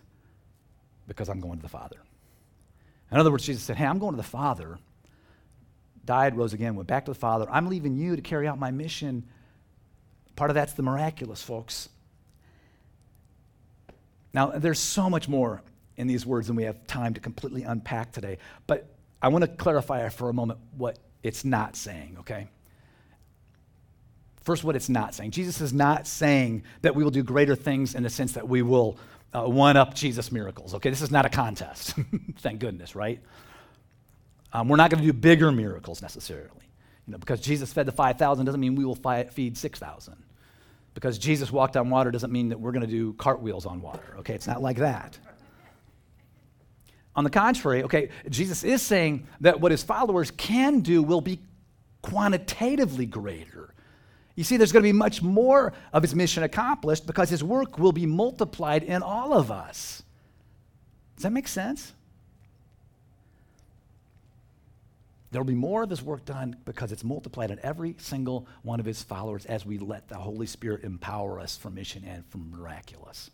because 1.08 1.30
I'm 1.30 1.40
going 1.40 1.58
to 1.58 1.62
the 1.62 1.70
Father. 1.70 1.98
In 3.14 3.20
other 3.20 3.30
words, 3.30 3.46
Jesus 3.46 3.64
said, 3.64 3.78
Hey, 3.78 3.86
I'm 3.86 4.00
going 4.00 4.14
to 4.14 4.18
the 4.18 4.24
Father. 4.24 4.80
Died, 6.04 6.36
rose 6.36 6.54
again, 6.54 6.76
went 6.76 6.88
back 6.88 7.06
to 7.06 7.12
the 7.12 7.20
Father. 7.20 7.46
I'm 7.50 7.68
leaving 7.68 7.96
you 7.96 8.16
to 8.16 8.22
carry 8.22 8.48
out 8.48 8.58
my 8.58 8.72
mission. 8.72 9.24
Part 10.36 10.50
of 10.50 10.56
that's 10.56 10.74
the 10.74 10.82
miraculous, 10.82 11.42
folks. 11.42 11.90
Now, 14.34 14.48
there's 14.48 14.80
so 14.80 15.12
much 15.12 15.30
more 15.30 15.62
in 15.96 16.08
these 16.08 16.26
words 16.26 16.48
than 16.48 16.56
we 16.56 16.64
have 16.64 16.88
time 16.88 17.14
to 17.14 17.22
completely 17.22 17.62
unpack 17.62 18.12
today, 18.12 18.40
but 18.66 18.90
I 19.22 19.28
want 19.28 19.44
to 19.44 19.48
clarify 19.48 20.10
for 20.10 20.30
a 20.30 20.34
moment 20.34 20.60
what 20.76 20.98
it's 21.22 21.46
not 21.46 21.76
saying, 21.76 22.18
okay? 22.22 22.48
First, 24.42 24.64
what 24.64 24.76
it's 24.76 24.90
not 24.90 25.14
saying. 25.14 25.32
Jesus 25.32 25.62
is 25.62 25.72
not 25.72 26.08
saying 26.08 26.64
that 26.82 26.96
we 26.96 27.04
will 27.04 27.12
do 27.12 27.22
greater 27.22 27.56
things 27.56 27.94
in 27.94 28.02
the 28.02 28.10
sense 28.10 28.34
that 28.34 28.50
we 28.50 28.64
will 28.64 28.98
uh, 29.34 29.44
one 29.44 29.78
up 29.78 29.94
Jesus' 29.94 30.32
miracles, 30.32 30.74
okay? 30.76 30.90
This 30.90 31.02
is 31.02 31.12
not 31.12 31.26
a 31.26 31.30
contest, 31.30 31.96
thank 32.40 32.60
goodness, 32.60 32.96
right? 32.96 33.20
Um, 34.52 34.68
we're 34.68 34.78
not 34.78 34.92
going 34.92 35.02
to 35.02 35.06
do 35.06 35.14
bigger 35.14 35.52
miracles 35.52 36.02
necessarily. 36.02 36.50
You 37.08 37.14
know, 37.14 37.18
because 37.18 37.42
Jesus 37.42 37.74
fed 37.74 37.86
the 37.86 37.92
5,000 37.92 38.46
doesn't 38.46 38.62
mean 38.62 38.76
we 38.76 38.86
will 38.86 38.96
fi- 38.96 39.26
feed 39.26 39.58
6,000. 39.58 40.16
Because 40.94 41.18
Jesus 41.18 41.52
walked 41.52 41.76
on 41.76 41.90
water 41.90 42.12
doesn't 42.12 42.32
mean 42.32 42.50
that 42.50 42.60
we're 42.60 42.72
going 42.72 42.86
to 42.86 42.92
do 42.92 43.14
cartwheels 43.14 43.66
on 43.66 43.82
water, 43.82 44.16
okay? 44.20 44.36
It's 44.36 44.48
not 44.48 44.62
like 44.62 44.78
that. 44.78 45.18
On 47.16 47.24
the 47.24 47.30
contrary, 47.30 47.84
okay, 47.84 48.10
Jesus 48.30 48.64
is 48.64 48.82
saying 48.82 49.28
that 49.42 49.60
what 49.60 49.72
his 49.72 49.84
followers 49.84 50.32
can 50.32 50.80
do 50.80 51.04
will 51.04 51.22
be 51.22 51.40
quantitatively 52.02 53.06
greater. 53.06 53.73
You 54.36 54.44
see, 54.44 54.58
there's 54.58 54.72
going 54.72 54.84
to 54.84 54.88
be 54.88 54.94
much 54.94 55.22
more 55.22 55.74
of 55.92 56.02
his 56.02 56.16
mission 56.16 56.44
accomplished 56.44 57.06
because 57.06 57.30
his 57.30 57.44
work 57.44 57.78
will 57.78 57.92
be 57.92 58.06
multiplied 58.06 58.84
in 58.84 59.04
all 59.04 59.34
of 59.34 59.52
us. 59.52 60.02
Does 61.16 61.24
that 61.24 61.32
make 61.32 61.48
sense? 61.48 61.94
There'll 65.32 65.46
be 65.46 65.56
more 65.56 65.84
of 65.84 65.90
this 65.90 66.02
work 66.02 66.26
done 66.26 66.58
because 66.66 66.92
it's 66.92 67.04
multiplied 67.04 67.50
in 67.50 67.60
every 67.64 67.96
single 67.98 68.48
one 68.62 68.80
of 68.80 68.86
his 68.86 69.02
followers 69.02 69.46
as 69.46 69.66
we 69.66 69.80
let 69.80 70.08
the 70.08 70.16
Holy 70.16 70.46
Spirit 70.46 70.84
empower 70.84 71.40
us 71.40 71.58
for 71.58 71.72
mission 71.72 72.04
and 72.08 72.24
for 72.28 72.38
miraculous. 72.38 73.32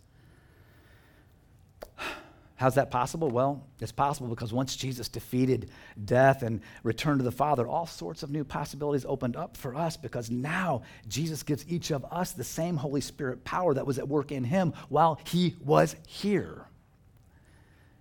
How's 2.60 2.76
that 2.76 2.92
possible? 2.92 3.30
Well, 3.30 3.66
it's 3.80 3.94
possible 3.94 4.28
because 4.28 4.52
once 4.52 4.76
Jesus 4.76 5.08
defeated 5.08 5.72
death 6.04 6.44
and 6.44 6.60
returned 6.84 7.20
to 7.20 7.24
the 7.24 7.32
Father, 7.32 7.66
all 7.66 7.86
sorts 7.86 8.22
of 8.22 8.32
new 8.32 8.44
possibilities 8.44 9.06
opened 9.08 9.38
up 9.38 9.56
for 9.56 9.76
us 9.76 9.96
because 9.96 10.30
now 10.30 10.82
Jesus 11.08 11.42
gives 11.42 11.66
each 11.70 11.90
of 11.92 12.06
us 12.12 12.34
the 12.34 12.44
same 12.44 12.76
Holy 12.76 13.00
Spirit 13.00 13.46
power 13.46 13.74
that 13.74 13.88
was 13.88 13.98
at 13.98 14.10
work 14.10 14.34
in 14.34 14.44
him 14.44 14.74
while 14.90 15.22
he 15.24 15.56
was 15.62 15.96
here. 16.06 16.66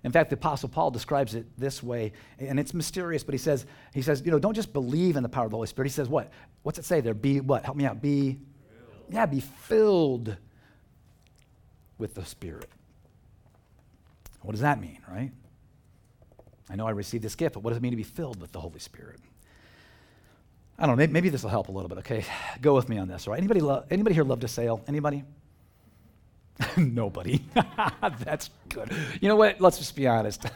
In 0.03 0.11
fact, 0.11 0.31
the 0.31 0.35
Apostle 0.35 0.71
Paul 0.71 0.91
describes 0.91 1.37
it 1.37 1.47
this 1.57 1.81
way, 1.81 2.13
and 2.41 2.59
it's 2.59 2.75
mysterious, 2.75 3.23
but 3.23 3.35
he 3.35 3.39
says, 3.39 3.65
he 3.95 4.03
says, 4.03 4.23
you 4.25 4.33
know, 4.33 4.41
don't 4.41 4.55
just 4.55 4.73
believe 4.73 5.15
in 5.15 5.23
the 5.23 5.29
power 5.29 5.45
of 5.45 5.53
the 5.53 5.57
Holy 5.57 5.69
Spirit. 5.69 5.87
He 5.87 5.95
says, 5.95 6.09
what? 6.09 6.33
What's 6.65 6.81
it 6.81 6.85
say 6.85 7.01
there? 7.01 7.15
Be 7.15 7.39
what? 7.39 7.65
Help 7.65 7.77
me 7.77 7.85
out. 7.85 8.03
Be, 8.03 8.33
filled. 8.33 8.41
yeah, 9.09 9.27
be 9.27 9.39
filled 9.39 10.37
with 11.97 12.15
the 12.15 12.25
Spirit. 12.25 12.69
What 14.49 14.53
does 14.53 14.63
that 14.63 14.81
mean, 14.81 14.99
right? 15.07 15.31
I 16.71 16.77
know 16.77 16.87
I 16.87 16.93
received 16.93 17.23
this 17.23 17.35
gift, 17.35 17.53
but 17.53 17.63
what 17.63 17.69
does 17.69 17.77
it 17.77 17.83
mean 17.83 17.91
to 17.91 17.99
be 17.99 18.03
filled 18.03 18.41
with 18.41 18.51
the 18.51 18.59
Holy 18.59 18.79
Spirit? 18.79 19.21
I 20.79 20.87
don't 20.87 20.97
know. 20.97 21.07
Maybe, 21.07 21.29
this 21.29 21.43
will 21.43 21.51
help 21.51 21.69
a 21.69 21.71
little 21.71 21.91
bit. 21.91 21.99
Okay, 21.99 22.25
go 22.63 22.75
with 22.75 22.89
me 22.89 22.97
on 22.97 23.09
this. 23.09 23.27
All 23.27 23.33
right. 23.33 23.37
Anybody, 23.37 23.61
lo- 23.61 23.85
anybody 23.91 24.15
here 24.15 24.25
love 24.25 24.41
to 24.41 24.49
sail? 24.49 24.83
Anybody? 24.89 25.23
Nobody. 26.79 27.45
That's 28.25 28.49
good. 28.71 28.91
You 29.21 29.29
know 29.29 29.37
what? 29.37 29.61
Let's 29.61 29.77
just 29.77 29.95
be 29.95 30.07
honest. 30.07 30.47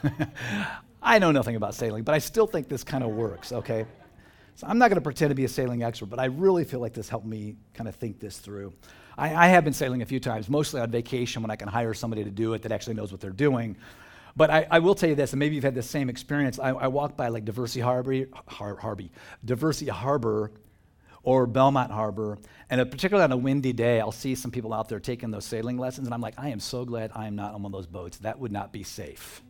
I 1.03 1.19
know 1.19 1.29
nothing 1.29 1.55
about 1.55 1.75
sailing, 1.75 2.01
but 2.01 2.15
I 2.15 2.17
still 2.17 2.47
think 2.47 2.69
this 2.69 2.83
kind 2.83 3.03
of 3.03 3.11
works, 3.11 3.51
okay? 3.51 3.85
So 4.55 4.67
I'm 4.67 4.77
not 4.77 4.89
going 4.89 4.97
to 4.97 5.01
pretend 5.01 5.29
to 5.29 5.35
be 5.35 5.45
a 5.45 5.49
sailing 5.49 5.83
expert, 5.83 6.07
but 6.07 6.19
I 6.19 6.25
really 6.25 6.63
feel 6.63 6.79
like 6.79 6.93
this 6.93 7.09
helped 7.09 7.25
me 7.25 7.55
kind 7.73 7.87
of 7.87 7.95
think 7.95 8.19
this 8.19 8.37
through. 8.37 8.73
I, 9.17 9.33
I, 9.33 9.47
have 9.47 9.63
been 9.63 9.73
sailing 9.73 10.01
a 10.01 10.05
few 10.05 10.19
times, 10.19 10.49
mostly 10.49 10.81
on 10.81 10.89
vacation 10.91 11.41
when 11.41 11.51
I 11.51 11.55
can 11.55 11.67
hire 11.67 11.93
somebody 11.93 12.23
to 12.23 12.31
do 12.31 12.53
it 12.53 12.61
that 12.63 12.71
actually 12.71 12.95
knows 12.95 13.11
what 13.11 13.21
they're 13.21 13.31
doing. 13.31 13.75
But 14.35 14.49
I, 14.49 14.67
I 14.69 14.79
will 14.79 14.95
tell 14.95 15.09
you 15.09 15.15
this, 15.15 15.33
and 15.33 15.39
maybe 15.39 15.55
you've 15.55 15.63
had 15.63 15.75
the 15.75 15.83
same 15.83 16.09
experience. 16.09 16.59
I, 16.59 16.69
I 16.69 16.87
walked 16.87 17.15
by 17.17 17.27
like 17.27 17.45
Diversity 17.45 17.81
Harbor, 17.81 18.25
Har, 18.47 18.75
Harby, 18.75 19.11
Diversey 19.45 19.89
Harbor 19.89 20.51
or 21.23 21.47
Belmont 21.47 21.91
Harbor. 21.91 22.37
And 22.69 22.79
particularly 22.91 23.23
on 23.23 23.31
a 23.31 23.37
windy 23.37 23.73
day, 23.73 23.99
I'll 23.99 24.11
see 24.11 24.35
some 24.35 24.51
people 24.51 24.73
out 24.73 24.89
there 24.89 24.99
taking 24.99 25.31
those 25.31 25.45
sailing 25.45 25.77
lessons, 25.77 26.07
and 26.07 26.13
I'm 26.13 26.21
like, 26.21 26.35
I 26.37 26.49
am 26.49 26.59
so 26.59 26.85
glad 26.85 27.11
I 27.15 27.27
am 27.27 27.35
not 27.35 27.53
on 27.53 27.63
one 27.63 27.73
of 27.73 27.77
those 27.77 27.87
boats. 27.87 28.17
That 28.19 28.39
would 28.39 28.51
not 28.51 28.73
be 28.73 28.83
safe. 28.83 29.41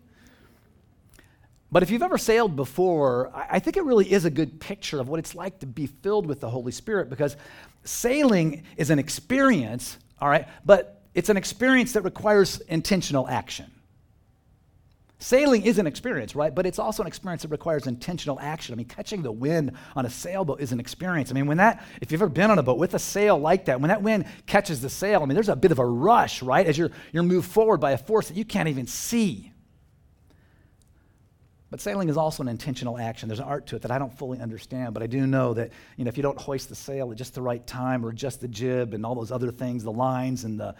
But 1.73 1.81
if 1.81 1.89
you've 1.89 2.03
ever 2.03 2.19
sailed 2.19 2.55
before, 2.55 3.31
I 3.33 3.57
think 3.57 3.77
it 3.77 3.83
really 3.83 4.09
is 4.09 4.25
a 4.25 4.29
good 4.29 4.59
picture 4.59 4.99
of 4.99 5.09
what 5.09 5.17
it's 5.17 5.33
like 5.33 5.57
to 5.61 5.65
be 5.65 5.87
filled 5.87 6.27
with 6.27 6.39
the 6.39 6.47
Holy 6.47 6.71
Spirit 6.71 7.09
because 7.09 7.35
sailing 7.83 8.61
is 8.77 8.91
an 8.91 8.99
experience, 8.99 9.97
all 10.21 10.29
right, 10.29 10.47
but 10.63 11.01
it's 11.15 11.29
an 11.29 11.35
experience 11.35 11.93
that 11.93 12.03
requires 12.03 12.59
intentional 12.67 13.27
action. 13.27 13.71
Sailing 15.17 15.63
is 15.63 15.79
an 15.79 15.87
experience, 15.87 16.35
right? 16.35 16.53
But 16.53 16.67
it's 16.67 16.77
also 16.77 17.01
an 17.01 17.07
experience 17.07 17.41
that 17.41 17.47
requires 17.47 17.87
intentional 17.87 18.39
action. 18.39 18.73
I 18.73 18.75
mean, 18.75 18.85
catching 18.85 19.23
the 19.23 19.31
wind 19.31 19.71
on 19.95 20.05
a 20.05 20.11
sailboat 20.11 20.61
is 20.61 20.73
an 20.73 20.79
experience. 20.79 21.31
I 21.31 21.33
mean, 21.33 21.47
when 21.47 21.57
that, 21.57 21.83
if 22.01 22.11
you've 22.11 22.21
ever 22.21 22.29
been 22.29 22.51
on 22.51 22.59
a 22.59 22.63
boat 22.63 22.77
with 22.77 22.93
a 22.93 22.99
sail 22.99 23.39
like 23.39 23.65
that, 23.65 23.81
when 23.81 23.89
that 23.89 24.03
wind 24.03 24.25
catches 24.45 24.79
the 24.79 24.91
sail, 24.91 25.23
I 25.23 25.25
mean, 25.25 25.33
there's 25.33 25.49
a 25.49 25.55
bit 25.55 25.71
of 25.71 25.79
a 25.79 25.85
rush, 25.85 26.43
right? 26.43 26.67
As 26.67 26.77
you're, 26.77 26.91
you're 27.11 27.23
moved 27.23 27.49
forward 27.49 27.79
by 27.79 27.93
a 27.93 27.97
force 27.97 28.27
that 28.27 28.37
you 28.37 28.45
can't 28.45 28.69
even 28.69 28.85
see. 28.85 29.52
But 31.73 31.81
sailing 31.81 32.07
is 32.07 32.17
also 32.17 32.43
an 32.43 32.49
intentional 32.49 32.99
action. 32.99 33.27
There's 33.27 33.39
an 33.39 33.47
art 33.47 33.65
to 33.65 33.75
it 33.75 33.81
that 33.81 33.89
I 33.89 33.97
don't 33.97 34.15
fully 34.15 34.39
understand, 34.39 34.93
but 34.93 35.01
I 35.01 35.07
do 35.07 35.25
know 35.25 35.55
that 35.55 35.71
you 35.97 36.05
know, 36.05 36.09
if 36.09 36.17
you 36.17 36.21
don't 36.21 36.39
hoist 36.39 36.69
the 36.69 36.75
sail 36.75 37.11
at 37.11 37.17
just 37.17 37.33
the 37.33 37.41
right 37.41 37.65
time 37.65 38.05
or 38.05 38.09
adjust 38.09 38.41
the 38.41 38.47
jib 38.47 38.93
and 38.93 39.03
all 39.03 39.15
those 39.15 39.31
other 39.31 39.49
things, 39.49 39.83
the 39.83 39.91
lines 39.91 40.43
and 40.43 40.59
the 40.59 40.75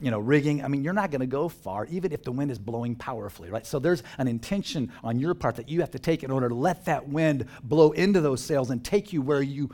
you 0.00 0.12
know, 0.12 0.20
rigging, 0.20 0.64
I 0.64 0.68
mean, 0.68 0.84
you're 0.84 0.92
not 0.92 1.10
going 1.10 1.20
to 1.20 1.26
go 1.26 1.48
far, 1.48 1.86
even 1.86 2.12
if 2.12 2.22
the 2.22 2.30
wind 2.30 2.52
is 2.52 2.60
blowing 2.60 2.94
powerfully, 2.94 3.50
right? 3.50 3.66
So 3.66 3.80
there's 3.80 4.04
an 4.18 4.28
intention 4.28 4.92
on 5.02 5.18
your 5.18 5.34
part 5.34 5.56
that 5.56 5.68
you 5.68 5.80
have 5.80 5.90
to 5.90 5.98
take 5.98 6.22
in 6.22 6.30
order 6.30 6.48
to 6.48 6.54
let 6.54 6.84
that 6.84 7.08
wind 7.08 7.46
blow 7.64 7.90
into 7.90 8.20
those 8.20 8.40
sails 8.40 8.70
and 8.70 8.84
take 8.84 9.12
you 9.12 9.22
where 9.22 9.42
you 9.42 9.70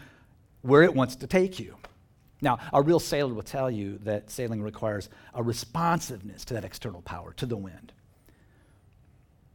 where 0.63 0.85
it 0.85 0.95
wants 0.95 1.17
to 1.17 1.27
take 1.27 1.61
you. 1.61 1.77
Now, 2.41 2.61
a 2.73 2.81
real 2.81 2.99
sailor 2.99 3.35
will 3.35 3.43
tell 3.43 3.71
you 3.71 3.99
that 4.05 4.31
sailing 4.31 4.63
requires 4.63 5.11
a 5.35 5.43
responsiveness 5.43 6.47
to 6.47 6.55
that 6.55 6.65
external 6.65 7.03
power, 7.03 7.35
to 7.35 7.45
the 7.45 7.59
wind. 7.59 7.93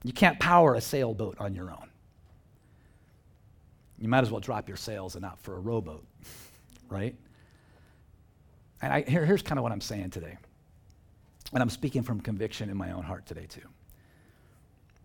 You 0.03 0.13
can't 0.13 0.39
power 0.39 0.75
a 0.75 0.81
sailboat 0.81 1.38
on 1.39 1.53
your 1.53 1.69
own. 1.69 1.89
You 3.99 4.07
might 4.07 4.21
as 4.21 4.31
well 4.31 4.39
drop 4.39 4.67
your 4.67 4.77
sails 4.77 5.15
and 5.15 5.25
opt 5.25 5.41
for 5.43 5.55
a 5.55 5.60
rowboat, 5.60 6.05
right? 6.89 7.15
And 8.81 8.93
I, 8.93 9.01
here, 9.01 9.25
here's 9.25 9.41
kind 9.41 9.57
of 9.57 9.63
what 9.63 9.71
I'm 9.71 9.81
saying 9.81 10.12
today. 10.12 10.38
And 11.53 11.62
I'm 11.63 11.69
speaking 11.69 12.03
from 12.03 12.21
conviction 12.21 12.69
in 12.69 12.77
my 12.77 12.91
own 12.91 13.03
heart 13.03 13.25
today, 13.25 13.47
too. 13.47 13.67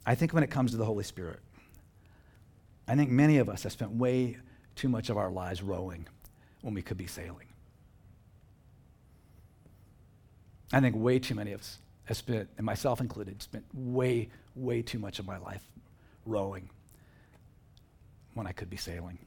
I 0.05 0.15
think 0.15 0.35
when 0.35 0.43
it 0.43 0.51
comes 0.51 0.73
to 0.73 0.77
the 0.77 0.85
Holy 0.85 1.05
Spirit, 1.05 1.41
I 2.89 2.97
think 2.97 3.11
many 3.11 3.39
of 3.39 3.49
us 3.49 3.63
have 3.63 3.73
spent 3.73 3.93
way 3.93 4.37
too 4.75 4.89
much 4.89 5.09
of 5.09 5.17
our 5.17 5.31
lives 5.31 5.63
rowing 5.63 6.07
when 6.63 6.75
we 6.75 6.83
could 6.83 6.97
be 6.97 7.07
sailing. 7.07 7.47
I 10.73 10.81
think 10.81 10.97
way 10.97 11.19
too 11.19 11.35
many 11.35 11.53
of 11.53 11.61
us 11.61 11.79
have 12.05 12.17
spent, 12.17 12.49
and 12.57 12.67
myself 12.67 13.01
included, 13.01 13.43
spent 13.43 13.65
way, 13.73 14.31
way 14.55 14.83
too 14.83 14.99
much 14.99 15.19
of 15.19 15.27
my 15.27 15.39
life 15.39 15.63
rowing 16.27 16.69
when 18.35 18.47
I 18.47 18.53
could 18.53 18.71
be 18.71 18.77
sailing. 18.77 19.19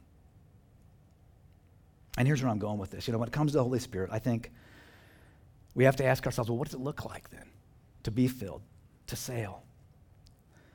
And 2.18 2.26
here's 2.26 2.42
where 2.42 2.50
I'm 2.50 2.58
going 2.58 2.78
with 2.78 2.90
this. 2.90 3.06
You 3.06 3.12
know, 3.12 3.18
when 3.18 3.28
it 3.28 3.32
comes 3.32 3.52
to 3.52 3.58
the 3.58 3.64
Holy 3.64 3.78
Spirit, 3.78 4.10
I 4.12 4.18
think 4.18 4.50
we 5.74 5.84
have 5.84 5.96
to 5.96 6.04
ask 6.04 6.24
ourselves, 6.24 6.50
well, 6.50 6.58
what 6.58 6.66
does 6.68 6.74
it 6.74 6.80
look 6.80 7.04
like 7.04 7.30
then 7.30 7.44
to 8.04 8.10
be 8.10 8.26
filled, 8.26 8.62
to 9.08 9.16
sail? 9.16 9.62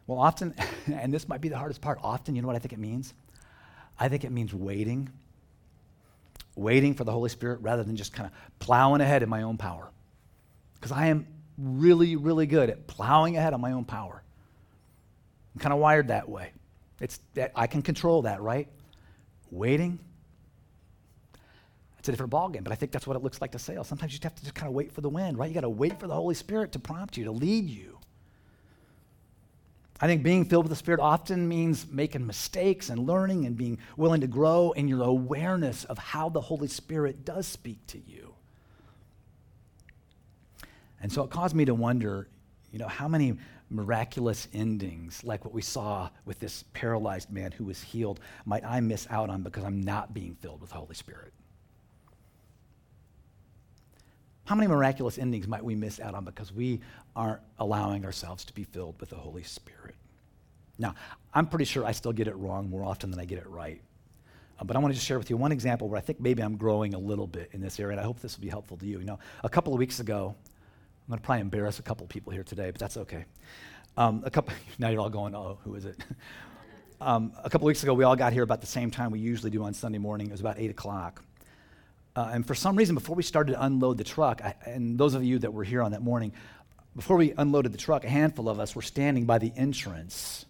Well, 0.05 0.19
often, 0.19 0.53
and 0.87 1.13
this 1.13 1.27
might 1.27 1.41
be 1.41 1.49
the 1.49 1.57
hardest 1.57 1.81
part, 1.81 1.99
often, 2.03 2.35
you 2.35 2.41
know 2.41 2.47
what 2.47 2.55
I 2.55 2.59
think 2.59 2.73
it 2.73 2.79
means? 2.79 3.13
I 3.99 4.07
think 4.07 4.23
it 4.23 4.31
means 4.31 4.53
waiting. 4.53 5.09
Waiting 6.55 6.93
for 6.93 7.03
the 7.03 7.11
Holy 7.11 7.29
Spirit 7.29 7.61
rather 7.61 7.83
than 7.83 7.95
just 7.95 8.13
kind 8.13 8.27
of 8.27 8.33
plowing 8.59 9.01
ahead 9.01 9.23
in 9.23 9.29
my 9.29 9.41
own 9.41 9.57
power. 9.57 9.89
Because 10.75 10.91
I 10.91 11.07
am 11.07 11.27
really, 11.57 12.15
really 12.15 12.45
good 12.45 12.69
at 12.69 12.87
plowing 12.87 13.37
ahead 13.37 13.53
on 13.53 13.61
my 13.61 13.71
own 13.71 13.85
power. 13.85 14.21
I'm 15.53 15.61
kind 15.61 15.73
of 15.73 15.79
wired 15.79 16.07
that 16.09 16.29
way. 16.29 16.51
It's 16.99 17.19
that 17.33 17.51
I 17.55 17.67
can 17.67 17.81
control 17.81 18.23
that, 18.23 18.41
right? 18.41 18.67
Waiting, 19.49 19.99
it's 22.01 22.09
a 22.09 22.11
different 22.11 22.31
ballgame, 22.31 22.63
but 22.63 22.73
I 22.73 22.75
think 22.75 22.91
that's 22.91 23.05
what 23.05 23.15
it 23.15 23.21
looks 23.21 23.41
like 23.41 23.51
to 23.51 23.59
sail. 23.59 23.83
Sometimes 23.83 24.11
you 24.11 24.19
have 24.23 24.33
to 24.33 24.41
just 24.41 24.55
kind 24.55 24.67
of 24.67 24.73
wait 24.73 24.91
for 24.91 25.01
the 25.01 25.09
wind, 25.09 25.37
right? 25.37 25.47
You 25.47 25.53
got 25.53 25.61
to 25.61 25.69
wait 25.69 25.99
for 25.99 26.07
the 26.07 26.15
Holy 26.15 26.33
Spirit 26.33 26.71
to 26.71 26.79
prompt 26.79 27.15
you, 27.15 27.25
to 27.25 27.31
lead 27.31 27.69
you. 27.69 27.99
I 29.99 30.07
think 30.07 30.23
being 30.23 30.45
filled 30.45 30.65
with 30.65 30.71
the 30.71 30.75
Spirit 30.75 30.99
often 30.99 31.47
means 31.47 31.85
making 31.87 32.25
mistakes 32.25 32.89
and 32.89 33.05
learning 33.05 33.45
and 33.45 33.55
being 33.55 33.77
willing 33.97 34.21
to 34.21 34.27
grow 34.27 34.71
in 34.71 34.87
your 34.87 35.03
awareness 35.03 35.83
of 35.83 35.99
how 35.99 36.27
the 36.29 36.41
Holy 36.41 36.67
Spirit 36.67 37.23
does 37.23 37.45
speak 37.45 37.85
to 37.85 37.99
you. 37.99 38.33
And 41.03 41.11
so 41.11 41.21
it 41.21 41.29
caused 41.29 41.55
me 41.55 41.65
to 41.65 41.75
wonder, 41.75 42.29
you 42.71 42.79
know, 42.79 42.87
how 42.87 43.07
many 43.07 43.37
miraculous 43.71 44.47
endings, 44.53 45.23
like 45.23 45.45
what 45.45 45.53
we 45.53 45.61
saw 45.61 46.09
with 46.25 46.39
this 46.39 46.65
paralyzed 46.73 47.31
man 47.31 47.51
who 47.51 47.65
was 47.65 47.81
healed, 47.81 48.19
might 48.45 48.65
I 48.65 48.79
miss 48.81 49.07
out 49.09 49.29
on 49.29 49.41
because 49.41 49.63
I'm 49.63 49.81
not 49.81 50.13
being 50.13 50.35
filled 50.35 50.61
with 50.61 50.71
the 50.71 50.75
Holy 50.75 50.95
Spirit? 50.95 51.33
How 54.45 54.55
many 54.55 54.67
miraculous 54.67 55.17
endings 55.17 55.47
might 55.47 55.63
we 55.63 55.75
miss 55.75 55.99
out 55.99 56.13
on 56.13 56.25
because 56.25 56.51
we 56.51 56.81
aren't 57.15 57.39
allowing 57.59 58.03
ourselves 58.05 58.43
to 58.45 58.53
be 58.53 58.63
filled 58.65 58.99
with 58.99 59.09
the 59.09 59.15
Holy 59.15 59.43
Spirit? 59.43 59.95
Now, 60.77 60.95
I'm 61.33 61.47
pretty 61.47 61.65
sure 61.65 61.85
I 61.85 61.93
still 61.93 62.11
get 62.11 62.27
it 62.27 62.35
wrong 62.35 62.69
more 62.69 62.83
often 62.83 63.11
than 63.11 63.19
I 63.19 63.25
get 63.25 63.37
it 63.37 63.47
right. 63.47 63.81
Uh, 64.59 64.63
but 64.63 64.75
I 64.75 64.79
want 64.79 64.91
to 64.91 64.95
just 64.95 65.07
share 65.07 65.17
with 65.17 65.29
you 65.29 65.37
one 65.37 65.51
example 65.51 65.87
where 65.87 65.97
I 65.97 66.01
think 66.01 66.19
maybe 66.19 66.43
I'm 66.43 66.57
growing 66.57 66.93
a 66.93 66.99
little 66.99 67.27
bit 67.27 67.49
in 67.53 67.61
this 67.61 67.79
area, 67.79 67.91
and 67.91 68.01
I 68.01 68.03
hope 68.03 68.19
this 68.19 68.35
will 68.35 68.43
be 68.43 68.49
helpful 68.49 68.77
to 68.77 68.85
you. 68.85 68.99
You 68.99 69.05
know, 69.05 69.19
a 69.43 69.49
couple 69.49 69.73
of 69.73 69.79
weeks 69.79 69.99
ago, 69.99 70.35
I'm 71.11 71.15
going 71.17 71.23
to 71.23 71.25
probably 71.25 71.41
embarrass 71.41 71.77
a 71.77 71.81
couple 71.81 72.07
people 72.07 72.31
here 72.31 72.43
today, 72.43 72.71
but 72.71 72.79
that's 72.79 72.95
okay. 72.95 73.25
Um, 73.97 74.23
a 74.25 74.31
couple, 74.31 74.53
now 74.79 74.87
you're 74.87 75.01
all 75.01 75.09
going, 75.09 75.35
oh, 75.35 75.59
who 75.65 75.75
is 75.75 75.83
it? 75.83 75.97
um, 77.01 77.33
a 77.43 77.49
couple 77.49 77.67
weeks 77.67 77.83
ago, 77.83 77.93
we 77.93 78.05
all 78.05 78.15
got 78.15 78.31
here 78.31 78.43
about 78.43 78.61
the 78.61 78.67
same 78.67 78.89
time 78.91 79.11
we 79.11 79.19
usually 79.19 79.51
do 79.51 79.61
on 79.65 79.73
Sunday 79.73 79.97
morning. 79.97 80.27
It 80.27 80.31
was 80.31 80.39
about 80.39 80.57
8 80.57 80.71
o'clock. 80.71 81.21
Uh, 82.15 82.29
and 82.31 82.47
for 82.47 82.55
some 82.55 82.77
reason, 82.77 82.95
before 82.95 83.17
we 83.17 83.23
started 83.23 83.51
to 83.51 83.61
unload 83.61 83.97
the 83.97 84.05
truck, 84.05 84.41
I, 84.41 84.55
and 84.65 84.97
those 84.97 85.13
of 85.13 85.21
you 85.25 85.37
that 85.39 85.51
were 85.51 85.65
here 85.65 85.81
on 85.81 85.91
that 85.91 86.01
morning, 86.01 86.31
before 86.95 87.17
we 87.17 87.33
unloaded 87.37 87.73
the 87.73 87.77
truck, 87.77 88.05
a 88.05 88.09
handful 88.09 88.47
of 88.47 88.61
us 88.61 88.73
were 88.73 88.81
standing 88.81 89.25
by 89.25 89.37
the 89.37 89.51
entrance, 89.57 90.45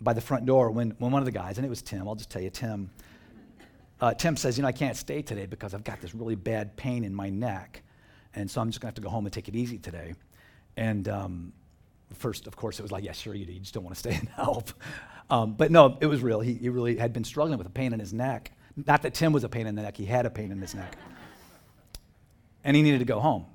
by 0.00 0.14
the 0.14 0.20
front 0.20 0.46
door, 0.46 0.72
when, 0.72 0.96
when 0.98 1.12
one 1.12 1.22
of 1.22 1.26
the 1.26 1.32
guys, 1.32 1.58
and 1.58 1.64
it 1.64 1.70
was 1.70 1.80
Tim, 1.80 2.08
I'll 2.08 2.16
just 2.16 2.30
tell 2.30 2.42
you, 2.42 2.50
Tim, 2.50 2.90
uh, 4.00 4.14
Tim 4.14 4.36
says, 4.36 4.58
You 4.58 4.62
know, 4.62 4.68
I 4.68 4.72
can't 4.72 4.96
stay 4.96 5.22
today 5.22 5.46
because 5.46 5.74
I've 5.74 5.84
got 5.84 6.00
this 6.00 6.12
really 6.12 6.34
bad 6.34 6.74
pain 6.74 7.04
in 7.04 7.14
my 7.14 7.30
neck. 7.30 7.84
And 8.34 8.50
so 8.50 8.60
I'm 8.60 8.68
just 8.68 8.80
going 8.80 8.88
to 8.88 8.94
have 8.94 8.94
to 8.96 9.02
go 9.02 9.08
home 9.08 9.26
and 9.26 9.32
take 9.32 9.48
it 9.48 9.56
easy 9.56 9.78
today. 9.78 10.14
And 10.76 11.08
um, 11.08 11.52
first, 12.14 12.46
of 12.46 12.56
course, 12.56 12.78
it 12.78 12.82
was 12.82 12.92
like, 12.92 13.04
Yeah, 13.04 13.12
sure 13.12 13.34
you 13.34 13.44
do. 13.44 13.52
You 13.52 13.60
just 13.60 13.74
don't 13.74 13.84
want 13.84 13.94
to 13.94 14.00
stay 14.00 14.14
and 14.14 14.28
help. 14.30 14.72
Um, 15.30 15.52
but 15.52 15.70
no, 15.70 15.96
it 16.00 16.06
was 16.06 16.24
real. 16.24 16.40
He, 16.40 16.54
he 16.54 16.70
really 16.70 16.96
had 16.96 17.12
been 17.12 17.22
struggling 17.22 17.56
with 17.56 17.66
a 17.68 17.70
pain 17.70 17.92
in 17.92 18.00
his 18.00 18.12
neck. 18.12 18.50
Not 18.74 19.02
that 19.02 19.14
Tim 19.14 19.32
was 19.32 19.44
a 19.44 19.48
pain 19.48 19.68
in 19.68 19.76
the 19.76 19.82
neck, 19.82 19.96
he 19.96 20.04
had 20.04 20.26
a 20.26 20.30
pain 20.30 20.50
in 20.50 20.60
his 20.60 20.74
neck. 20.74 20.96
And 22.64 22.76
he 22.76 22.82
needed 22.82 22.98
to 22.98 23.04
go 23.04 23.20
home. 23.20 23.46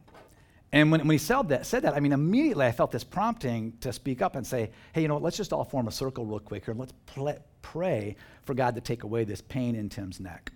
And 0.72 0.92
when, 0.92 1.02
when 1.02 1.12
he 1.12 1.18
said 1.18 1.50
that, 1.50 1.66
said 1.66 1.84
that, 1.84 1.94
I 1.94 2.00
mean, 2.00 2.12
immediately 2.12 2.66
I 2.66 2.72
felt 2.72 2.92
this 2.92 3.04
prompting 3.04 3.74
to 3.82 3.94
speak 3.94 4.22
up 4.22 4.36
and 4.36 4.46
say, 4.46 4.72
hey, 4.94 5.02
you 5.02 5.08
know 5.08 5.16
what, 5.16 5.24
let's 5.24 5.38
just 5.38 5.54
all 5.54 5.64
form 5.64 5.88
a 5.88 5.92
circle 5.92 6.26
real 6.26 6.40
quick 6.40 6.66
here 6.66 6.72
and 6.72 6.80
let's 6.80 6.94
pl- 7.06 7.44
pray 7.62 8.16
for 8.44 8.54
God 8.54 8.76
to 8.76 8.82
take 8.82 9.04
away 9.04 9.24
this 9.24 9.42
pain 9.42 9.76
in 9.76 9.90
Tim's 9.90 10.20
neck. 10.20 10.52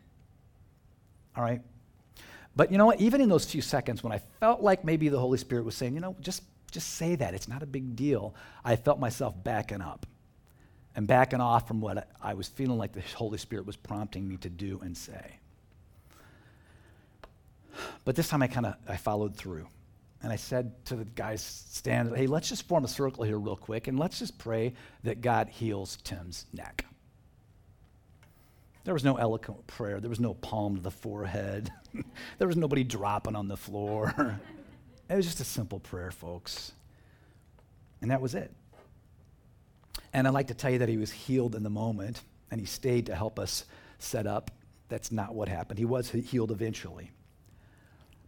All 1.35 1.43
right? 1.43 1.61
But 2.59 2.73
you 2.73 2.77
know 2.77 2.87
what, 2.87 2.99
even 2.99 3.21
in 3.21 3.29
those 3.29 3.45
few 3.45 3.61
seconds 3.61 4.03
when 4.03 4.11
I 4.11 4.19
felt 4.41 4.59
like 4.59 4.83
maybe 4.83 5.07
the 5.07 5.17
Holy 5.17 5.37
Spirit 5.37 5.63
was 5.63 5.75
saying, 5.75 5.93
you 5.93 6.01
know, 6.01 6.17
just, 6.19 6.43
just 6.71 6.95
say 6.95 7.15
that, 7.15 7.33
it's 7.33 7.47
not 7.47 7.63
a 7.63 7.65
big 7.65 7.95
deal, 7.95 8.35
I 8.65 8.75
felt 8.75 8.99
myself 8.99 9.33
backing 9.45 9.79
up 9.79 10.05
and 10.93 11.07
backing 11.07 11.39
off 11.39 11.69
from 11.69 11.79
what 11.79 12.09
I 12.21 12.33
was 12.33 12.49
feeling 12.49 12.77
like 12.77 12.91
the 12.91 13.01
Holy 13.15 13.37
Spirit 13.37 13.65
was 13.65 13.77
prompting 13.77 14.27
me 14.27 14.35
to 14.35 14.49
do 14.49 14.81
and 14.83 14.97
say. 14.97 15.39
But 18.03 18.17
this 18.17 18.27
time 18.27 18.43
I 18.43 18.47
kind 18.47 18.65
of 18.65 18.75
I 18.89 18.97
followed 18.97 19.37
through. 19.37 19.65
And 20.21 20.29
I 20.29 20.35
said 20.35 20.83
to 20.87 20.97
the 20.97 21.05
guys 21.05 21.41
stand, 21.69 22.13
hey, 22.13 22.27
let's 22.27 22.49
just 22.49 22.67
form 22.67 22.83
a 22.83 22.89
circle 22.89 23.23
here 23.23 23.39
real 23.39 23.55
quick 23.55 23.87
and 23.87 23.97
let's 23.97 24.19
just 24.19 24.37
pray 24.37 24.73
that 25.05 25.21
God 25.21 25.47
heals 25.47 25.95
Tim's 26.03 26.45
neck. 26.51 26.83
There 28.89 28.95
was 28.95 29.03
no 29.03 29.17
eloquent 29.17 29.67
prayer. 29.67 29.99
There 29.99 30.09
was 30.09 30.19
no 30.19 30.33
palm 30.33 30.75
to 30.75 30.81
the 30.81 30.89
forehead. 30.89 31.71
there 32.39 32.47
was 32.47 32.57
nobody 32.57 32.83
dropping 32.83 33.35
on 33.35 33.47
the 33.47 33.55
floor. 33.55 34.15
it 35.11 35.15
was 35.15 35.27
just 35.27 35.39
a 35.39 35.43
simple 35.43 35.79
prayer, 35.79 36.09
folks. 36.09 36.71
And 38.01 38.09
that 38.09 38.19
was 38.19 38.33
it. 38.33 38.51
And 40.11 40.27
I'd 40.27 40.33
like 40.33 40.47
to 40.47 40.55
tell 40.55 40.71
you 40.71 40.79
that 40.79 40.89
he 40.89 40.97
was 40.97 41.11
healed 41.11 41.53
in 41.53 41.61
the 41.61 41.69
moment 41.69 42.23
and 42.49 42.59
he 42.59 42.65
stayed 42.65 43.05
to 43.05 43.15
help 43.15 43.37
us 43.37 43.65
set 43.99 44.25
up. 44.25 44.49
That's 44.87 45.11
not 45.11 45.35
what 45.35 45.49
happened. 45.49 45.77
He 45.77 45.85
was 45.85 46.09
healed 46.09 46.49
eventually. 46.49 47.11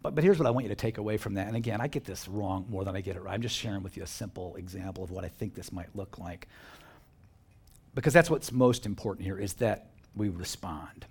But, 0.03 0.13
but 0.13 0.23
here's 0.23 0.37
what 0.37 0.45
I 0.45 0.51
want 0.51 0.65
you 0.65 0.69
to 0.69 0.75
take 0.75 0.99
away 0.99 1.17
from 1.17 1.33
that. 1.33 1.47
And 1.47 1.55
again, 1.55 1.81
I 1.81 1.87
get 1.87 2.05
this 2.05 2.27
wrong 2.27 2.67
more 2.69 2.85
than 2.85 2.95
I 2.95 3.01
get 3.01 3.15
it 3.15 3.23
right. 3.23 3.33
I'm 3.33 3.41
just 3.41 3.57
sharing 3.57 3.81
with 3.81 3.97
you 3.97 4.03
a 4.03 4.07
simple 4.07 4.55
example 4.57 5.03
of 5.03 5.09
what 5.09 5.25
I 5.25 5.29
think 5.29 5.55
this 5.55 5.71
might 5.71 5.89
look 5.95 6.19
like. 6.19 6.47
Because 7.95 8.13
that's 8.13 8.29
what's 8.29 8.51
most 8.51 8.85
important 8.85 9.25
here 9.25 9.39
is 9.39 9.53
that 9.53 9.90
we 10.15 10.29
respond. 10.29 11.05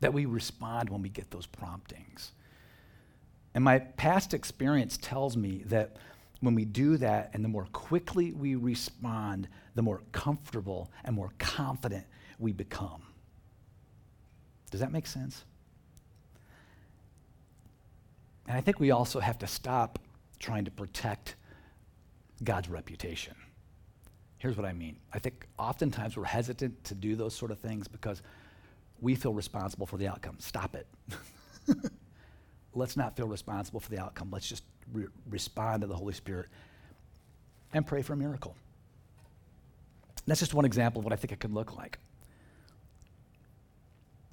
That 0.00 0.12
we 0.12 0.24
respond 0.24 0.90
when 0.90 1.02
we 1.02 1.08
get 1.08 1.30
those 1.30 1.46
promptings. 1.46 2.32
And 3.54 3.62
my 3.62 3.78
past 3.78 4.34
experience 4.34 4.96
tells 4.96 5.36
me 5.36 5.62
that 5.66 5.96
when 6.40 6.54
we 6.54 6.64
do 6.64 6.96
that 6.96 7.30
and 7.34 7.44
the 7.44 7.48
more 7.48 7.66
quickly 7.72 8.32
we 8.32 8.56
respond, 8.56 9.48
the 9.74 9.82
more 9.82 10.00
comfortable 10.10 10.90
and 11.04 11.14
more 11.14 11.32
confident 11.38 12.04
we 12.38 12.52
become. 12.52 13.02
Does 14.70 14.80
that 14.80 14.90
make 14.90 15.06
sense? 15.06 15.44
And 18.48 18.56
I 18.56 18.60
think 18.60 18.80
we 18.80 18.90
also 18.90 19.20
have 19.20 19.38
to 19.38 19.46
stop 19.46 19.98
trying 20.38 20.64
to 20.64 20.70
protect 20.70 21.36
God's 22.42 22.68
reputation. 22.68 23.34
Here's 24.42 24.56
what 24.56 24.66
I 24.66 24.72
mean. 24.72 24.96
I 25.12 25.20
think 25.20 25.46
oftentimes 25.56 26.16
we're 26.16 26.24
hesitant 26.24 26.82
to 26.86 26.96
do 26.96 27.14
those 27.14 27.32
sort 27.32 27.52
of 27.52 27.60
things 27.60 27.86
because 27.86 28.22
we 29.00 29.14
feel 29.14 29.32
responsible 29.32 29.86
for 29.86 29.98
the 29.98 30.08
outcome. 30.08 30.34
Stop 30.40 30.74
it. 30.74 30.88
Let's 32.74 32.96
not 32.96 33.16
feel 33.16 33.28
responsible 33.28 33.78
for 33.78 33.88
the 33.88 34.00
outcome. 34.00 34.30
Let's 34.32 34.48
just 34.48 34.64
re- 34.92 35.06
respond 35.30 35.82
to 35.82 35.86
the 35.86 35.94
Holy 35.94 36.12
Spirit 36.12 36.46
and 37.72 37.86
pray 37.86 38.02
for 38.02 38.14
a 38.14 38.16
miracle. 38.16 38.56
That's 40.26 40.40
just 40.40 40.54
one 40.54 40.64
example 40.64 40.98
of 40.98 41.04
what 41.04 41.12
I 41.12 41.16
think 41.16 41.30
it 41.30 41.38
could 41.38 41.54
look 41.54 41.76
like. 41.76 42.00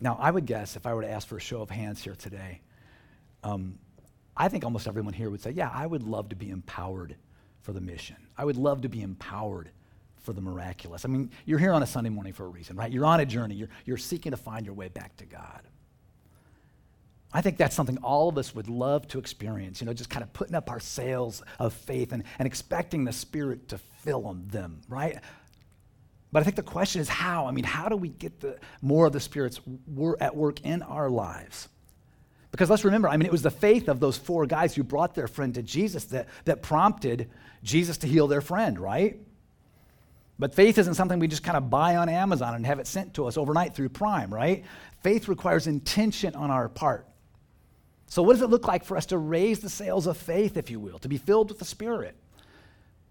Now, 0.02 0.18
I 0.20 0.32
would 0.32 0.48
guess 0.48 0.76
if 0.76 0.88
I 0.88 0.94
were 0.96 1.04
to 1.04 1.10
ask 1.10 1.28
for 1.28 1.38
a 1.38 1.40
show 1.40 1.62
of 1.62 1.70
hands 1.70 2.02
here 2.02 2.16
today, 2.16 2.62
um, 3.44 3.78
I 4.36 4.48
think 4.48 4.64
almost 4.64 4.88
everyone 4.88 5.14
here 5.14 5.30
would 5.30 5.42
say, 5.42 5.52
Yeah, 5.52 5.70
I 5.72 5.86
would 5.86 6.02
love 6.02 6.30
to 6.30 6.36
be 6.36 6.50
empowered 6.50 7.16
for 7.62 7.74
the 7.74 7.82
mission. 7.82 8.18
I 8.36 8.46
would 8.46 8.58
love 8.58 8.82
to 8.82 8.90
be 8.90 9.04
empowered 9.04 9.70
for 10.22 10.34
the 10.34 10.42
miraculous. 10.42 11.06
I 11.06 11.08
mean, 11.08 11.32
you're 11.46 11.60
here 11.60 11.72
on 11.72 11.84
a 11.84 11.88
Sunday 11.88 12.10
morning 12.10 12.34
for 12.34 12.46
a 12.46 12.50
reason, 12.50 12.76
right? 12.76 12.92
You're 12.92 13.06
on 13.06 13.20
a 13.20 13.26
journey, 13.26 13.56
you're, 13.56 13.70
you're 13.86 13.98
seeking 13.98 14.32
to 14.32 14.38
find 14.38 14.66
your 14.66 14.76
way 14.76 14.90
back 14.90 15.16
to 15.18 15.26
God. 15.26 15.62
I 17.32 17.42
think 17.42 17.58
that's 17.58 17.76
something 17.76 17.98
all 17.98 18.28
of 18.28 18.38
us 18.38 18.56
would 18.56 18.70
love 18.70 19.08
to 19.10 19.20
experience, 19.20 19.82
you 19.82 19.86
know, 19.86 19.94
just 19.94 20.10
kind 20.10 20.24
of 20.24 20.34
putting 20.34 20.56
up 20.56 20.70
our 20.70 20.80
sails 20.80 21.44
of 21.60 21.74
faith 21.74 22.12
and, 22.12 22.24
and 22.40 22.48
expecting 22.48 23.04
the 23.04 23.14
Spirit 23.14 23.68
to 23.70 23.78
fill 23.78 24.36
them, 24.48 24.82
right? 24.90 25.20
But 26.32 26.42
I 26.42 26.44
think 26.44 26.56
the 26.56 26.64
question 26.64 27.02
is 27.02 27.10
how? 27.10 27.46
I 27.46 27.52
mean, 27.52 27.66
how 27.66 27.88
do 27.88 27.96
we 27.96 28.10
get 28.10 28.40
the, 28.40 28.58
more 28.82 29.06
of 29.06 29.14
the 29.14 29.20
Spirit's 29.20 29.62
wor- 29.88 30.18
at 30.20 30.36
work 30.36 30.62
in 30.62 30.82
our 30.82 31.10
lives? 31.10 31.70
Because 32.52 32.70
let's 32.70 32.84
remember, 32.84 33.08
I 33.08 33.18
mean, 33.18 33.28
it 33.28 33.32
was 33.32 33.44
the 33.44 33.52
faith 33.52 33.90
of 33.90 34.00
those 34.00 34.18
four 34.18 34.48
guys 34.48 34.74
who 34.74 34.84
brought 34.84 35.14
their 35.14 35.28
friend 35.28 35.54
to 35.54 35.62
Jesus 35.62 36.06
that, 36.06 36.28
that 36.46 36.64
prompted 36.64 37.30
Jesus 37.62 37.98
to 37.98 38.08
heal 38.08 38.28
their 38.28 38.42
friend, 38.42 38.80
right? 38.80 39.20
But 40.40 40.56
faith 40.56 40.78
isn't 40.78 40.94
something 40.94 41.20
we 41.20 41.28
just 41.28 41.44
kind 41.44 41.58
of 41.58 41.70
buy 41.70 41.98
on 41.98 42.08
Amazon 42.08 42.56
and 42.56 42.66
have 42.66 42.80
it 42.80 42.88
sent 42.88 43.14
to 43.16 43.28
us 43.28 43.38
overnight 43.38 43.76
through 43.76 43.90
Prime, 43.90 44.34
right? 44.34 44.64
Faith 45.04 45.28
requires 45.28 45.68
intention 45.68 46.34
on 46.34 46.50
our 46.50 46.70
part. 46.70 47.06
So, 48.08 48.24
what 48.24 48.34
does 48.34 48.42
it 48.42 48.50
look 48.50 48.68
like 48.68 48.86
for 48.86 48.98
us 48.98 49.06
to 49.08 49.18
raise 49.18 49.60
the 49.60 49.70
sails 49.70 50.08
of 50.08 50.18
faith, 50.18 50.58
if 50.58 50.72
you 50.72 50.80
will, 50.80 50.98
to 51.00 51.10
be 51.10 51.18
filled 51.18 51.50
with 51.50 51.60
the 51.60 51.66
Spirit? 51.66 52.16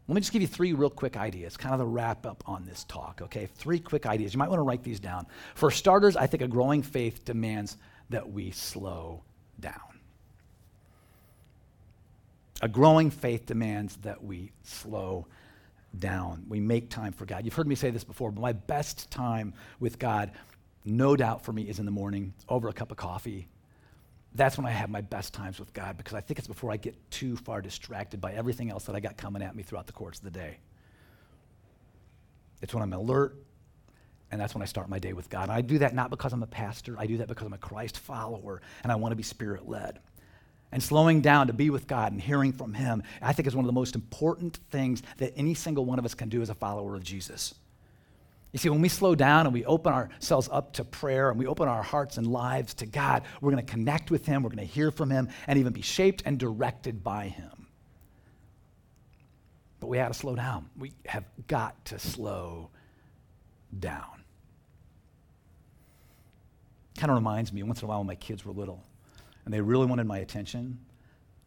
Let 0.09 0.15
me 0.15 0.23
just 0.23 0.33
give 0.33 0.41
you 0.41 0.49
three 0.49 0.73
real 0.73 0.89
quick 0.89 1.19
ideas, 1.19 1.59
kind 1.59 1.75
of 1.75 1.79
the 1.79 1.87
wrap 1.87 2.25
up 2.25 2.43
on 2.47 2.65
this 2.65 2.85
talk, 2.85 3.21
okay? 3.23 3.47
Three 3.47 3.79
quick 3.79 4.07
ideas. 4.07 4.33
You 4.33 4.39
might 4.39 4.49
want 4.49 4.59
to 4.59 4.65
write 4.65 4.83
these 4.83 4.99
down. 4.99 5.27
For 5.55 5.71
starters, 5.71 6.17
I 6.17 6.27
think 6.27 6.43
a 6.43 6.49
growing 6.49 6.83
faith 6.83 7.27
demands 7.27 7.77
that 8.09 8.33
we 8.33 8.51
slow 8.53 9.23
down. 9.61 9.75
A 12.63 12.69
growing 12.69 13.11
faith 13.11 13.45
demands 13.45 13.97
that 13.99 14.25
we 14.25 14.51
slow 14.65 15.27
down. 15.99 16.45
We 16.49 16.61
make 16.61 16.91
time 16.91 17.13
for 17.13 17.27
God. 17.27 17.45
You've 17.45 17.55
heard 17.55 17.69
me 17.69 17.75
say 17.75 17.91
this 17.91 18.05
before, 18.05 18.31
but 18.31 18.41
my 18.41 18.53
best 18.53 19.11
time 19.11 19.55
with 19.81 19.99
God, 19.99 20.33
no 20.85 21.17
doubt 21.17 21.45
for 21.45 21.53
me, 21.53 21.63
is 21.63 21.79
in 21.79 21.85
the 21.85 21.91
morning 21.91 22.35
over 22.49 22.69
a 22.69 22.73
cup 22.73 22.91
of 22.91 22.97
coffee 22.97 23.49
that's 24.35 24.57
when 24.57 24.67
I 24.67 24.71
have 24.71 24.91
my 24.91 25.01
best 25.01 25.33
times 25.35 25.59
with 25.59 25.73
God 25.73 25.97
because 25.97 26.15
I 26.15 26.21
think 26.21 26.39
it's 26.39 26.49
before 26.49 26.71
I 26.71 26.77
get 26.77 26.95
too 27.11 27.37
far 27.37 27.61
distracted 27.61 28.21
by 28.21 28.33
everything 28.33 28.71
else 28.71 28.85
that 28.85 28.95
I 28.95 29.01
got 29.01 29.17
coming 29.17 29.43
at 29.43 29.55
me 29.57 29.63
throughout 29.63 29.87
the 29.87 29.93
course 29.93 30.19
of 30.19 30.25
the 30.25 30.31
day. 30.31 30.59
It's 32.61 32.75
when 32.75 32.83
I'm 32.83 32.93
alert, 32.93 33.37
and 34.31 34.41
that's 34.41 34.55
when 34.55 34.63
I 34.63 34.67
start 34.67 34.89
my 34.89 34.99
day 34.99 35.13
with 35.13 35.31
God. 35.31 35.45
And 35.45 35.53
I 35.53 35.61
do 35.61 35.79
that 35.79 35.95
not 35.95 36.11
because 36.11 36.33
I'm 36.33 36.43
a 36.43 36.49
pastor, 36.49 36.97
I 36.99 37.07
do 37.07 37.19
that 37.19 37.29
because 37.29 37.47
I'm 37.47 37.53
a 37.53 37.59
Christ 37.59 37.99
follower 37.99 38.61
and 38.83 38.93
I 38.93 38.97
want 38.97 39.13
to 39.13 39.17
be 39.17 39.23
spirit 39.23 39.69
led. 39.69 39.99
And 40.71 40.83
slowing 40.83 41.23
down 41.23 41.47
to 41.47 41.53
be 41.53 41.71
with 41.71 41.87
God 41.87 42.13
and 42.13 42.21
hearing 42.21 42.53
from 42.53 42.75
Him, 42.75 43.03
I 43.23 43.33
think 43.33 43.49
is 43.49 43.57
one 43.57 43.65
of 43.65 43.69
the 43.69 43.73
most 43.73 43.95
important 43.95 44.59
things 44.71 45.03
that 45.17 45.33
any 45.37 45.55
single 45.55 45.85
one 45.85 45.99
of 45.99 46.05
us 46.05 46.15
can 46.15 46.29
do 46.29 46.43
as 46.43 46.51
a 46.51 46.55
follower 46.55 46.95
of 46.95 47.03
Jesus. 47.03 47.55
You 48.53 48.59
see, 48.59 48.69
when 48.71 48.81
we 48.81 48.89
slow 48.89 49.15
down 49.15 49.47
and 49.47 49.53
we 49.53 49.65
open 49.65 49.93
ourselves 49.93 50.49
up 50.51 50.75
to 50.75 50.85
prayer 50.85 51.31
and 51.31 51.39
we 51.39 51.47
open 51.47 51.69
our 51.69 51.83
hearts 51.83 52.17
and 52.17 52.27
lives 52.27 52.75
to 52.75 52.87
God, 52.87 53.23
we're 53.41 53.51
going 53.51 53.65
to 53.65 53.71
connect 53.71 54.11
with 54.11 54.27
Him, 54.27 54.43
we're 54.43 54.51
going 54.51 54.67
to 54.67 54.73
hear 54.73 54.91
from 54.91 55.11
Him, 55.11 55.29
and 55.47 55.59
even 55.59 55.73
be 55.73 55.83
shaped 55.83 56.23
and 56.25 56.39
directed 56.39 57.03
by 57.03 57.29
Him. 57.29 57.67
But 59.81 59.89
we 59.89 59.99
have 59.99 60.13
to 60.13 60.19
slow 60.19 60.35
down. 60.35 60.69
We 60.77 60.93
have 61.07 61.25
got 61.47 61.85
to 61.87 61.99
slow 61.99 62.71
down. 63.79 64.25
Kind 66.97 67.11
of 67.11 67.17
reminds 67.17 67.53
me 67.53 67.63
once 67.63 67.81
in 67.81 67.87
a 67.87 67.89
while 67.89 67.99
when 67.99 68.07
my 68.07 68.17
kids 68.17 68.45
were 68.45 68.53
little 68.53 68.83
and 69.49 69.55
they 69.55 69.63
really 69.63 69.87
wanted 69.87 70.07
my 70.07 70.19
attention. 70.19 70.79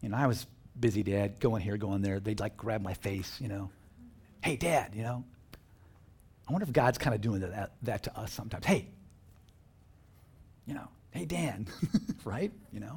You 0.00 0.08
know, 0.08 0.16
I 0.16 0.26
was 0.26 0.44
busy, 0.80 1.04
Dad, 1.04 1.38
going 1.38 1.62
here, 1.62 1.76
going 1.76 2.02
there. 2.02 2.18
They'd 2.18 2.40
like 2.40 2.56
grab 2.56 2.82
my 2.82 2.94
face, 2.94 3.40
you 3.40 3.46
know. 3.46 3.70
Hey, 4.42 4.56
Dad, 4.56 4.96
you 4.96 5.04
know. 5.04 5.22
I 6.48 6.52
wonder 6.52 6.66
if 6.66 6.72
God's 6.72 6.98
kind 6.98 7.14
of 7.14 7.20
doing 7.20 7.42
that, 7.42 7.74
that 7.82 8.02
to 8.02 8.18
us 8.18 8.32
sometimes. 8.32 8.66
Hey, 8.66 8.88
you 10.66 10.74
know, 10.74 10.88
hey, 11.12 11.26
Dan, 11.26 11.68
right? 12.24 12.50
You 12.72 12.80
know, 12.80 12.96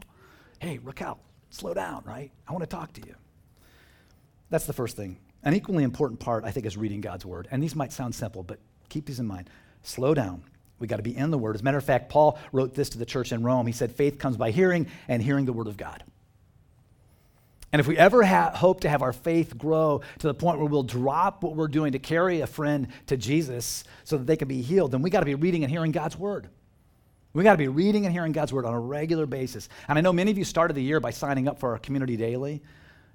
hey, 0.58 0.80
Raquel, 0.80 1.20
slow 1.52 1.76
down, 1.76 2.02
right? 2.04 2.32
I 2.48 2.52
want 2.52 2.64
to 2.64 2.68
talk 2.68 2.92
to 2.94 3.02
you. 3.06 3.14
That's 4.50 4.66
the 4.66 4.74
first 4.74 4.98
thing. 4.98 5.20
An 5.44 5.54
equally 5.54 5.84
important 5.84 6.20
part, 6.20 6.46
I 6.46 6.50
think, 6.50 6.66
is 6.66 6.78
reading 6.78 7.00
God's 7.00 7.28
word. 7.28 7.48
And 7.52 7.62
these 7.62 7.76
might 7.76 7.94
sound 7.94 8.16
simple, 8.16 8.42
but 8.42 8.58
keep 8.90 9.06
these 9.06 9.20
in 9.20 9.28
mind. 9.28 9.52
Slow 9.84 10.16
down. 10.16 10.46
We 10.80 10.88
got 10.88 10.98
to 10.98 11.04
be 11.04 11.16
in 11.16 11.32
the 11.32 11.38
word. 11.38 11.56
As 11.56 11.62
a 11.62 11.64
matter 11.64 11.78
of 11.78 11.86
fact, 11.86 12.10
Paul 12.10 12.38
wrote 12.52 12.74
this 12.74 12.90
to 12.90 12.98
the 12.98 13.06
church 13.06 13.32
in 13.32 13.44
Rome. 13.44 13.66
He 13.66 13.74
said, 13.74 13.92
faith 13.92 14.20
comes 14.20 14.38
by 14.38 14.52
hearing, 14.52 14.88
and 15.08 15.22
hearing 15.22 15.46
the 15.46 15.54
word 15.54 15.68
of 15.68 15.78
God. 15.78 16.04
And 17.72 17.80
if 17.80 17.88
we 17.88 17.98
ever 17.98 18.24
ha- 18.24 18.52
hope 18.54 18.82
to 18.82 18.90
have 18.90 19.02
our 19.02 19.12
faith 19.12 19.58
grow 19.58 20.02
to 20.20 20.28
the 20.28 20.34
point 20.34 20.60
where 20.60 20.68
we'll 20.68 20.84
drop 20.84 21.44
what 21.44 21.56
we're 21.56 21.68
doing 21.68 21.92
to 21.92 22.00
carry 22.00 22.42
a 22.42 22.48
friend 22.48 22.88
to 23.08 23.18
Jesus 23.18 23.84
so 24.06 24.18
that 24.18 24.26
they 24.26 24.38
can 24.38 24.48
be 24.48 24.62
healed, 24.62 24.92
then 24.92 25.02
we 25.02 25.10
got 25.10 25.20
to 25.20 25.26
be 25.26 25.36
reading 25.36 25.64
and 25.64 25.72
hearing 25.72 25.92
God's 25.92 26.18
word. 26.18 26.48
We 27.34 27.44
got 27.44 27.52
to 27.52 27.58
be 27.58 27.68
reading 27.68 28.06
and 28.06 28.14
hearing 28.14 28.32
God's 28.32 28.54
word 28.54 28.64
on 28.64 28.74
a 28.74 28.80
regular 28.80 29.26
basis. 29.26 29.68
And 29.90 29.98
I 29.98 30.02
know 30.02 30.14
many 30.14 30.32
of 30.32 30.38
you 30.38 30.46
started 30.46 30.76
the 30.76 30.84
year 30.84 31.02
by 31.02 31.12
signing 31.12 31.50
up 31.50 31.60
for 31.60 31.72
our 31.72 31.80
community 31.80 32.16
daily, 32.16 32.62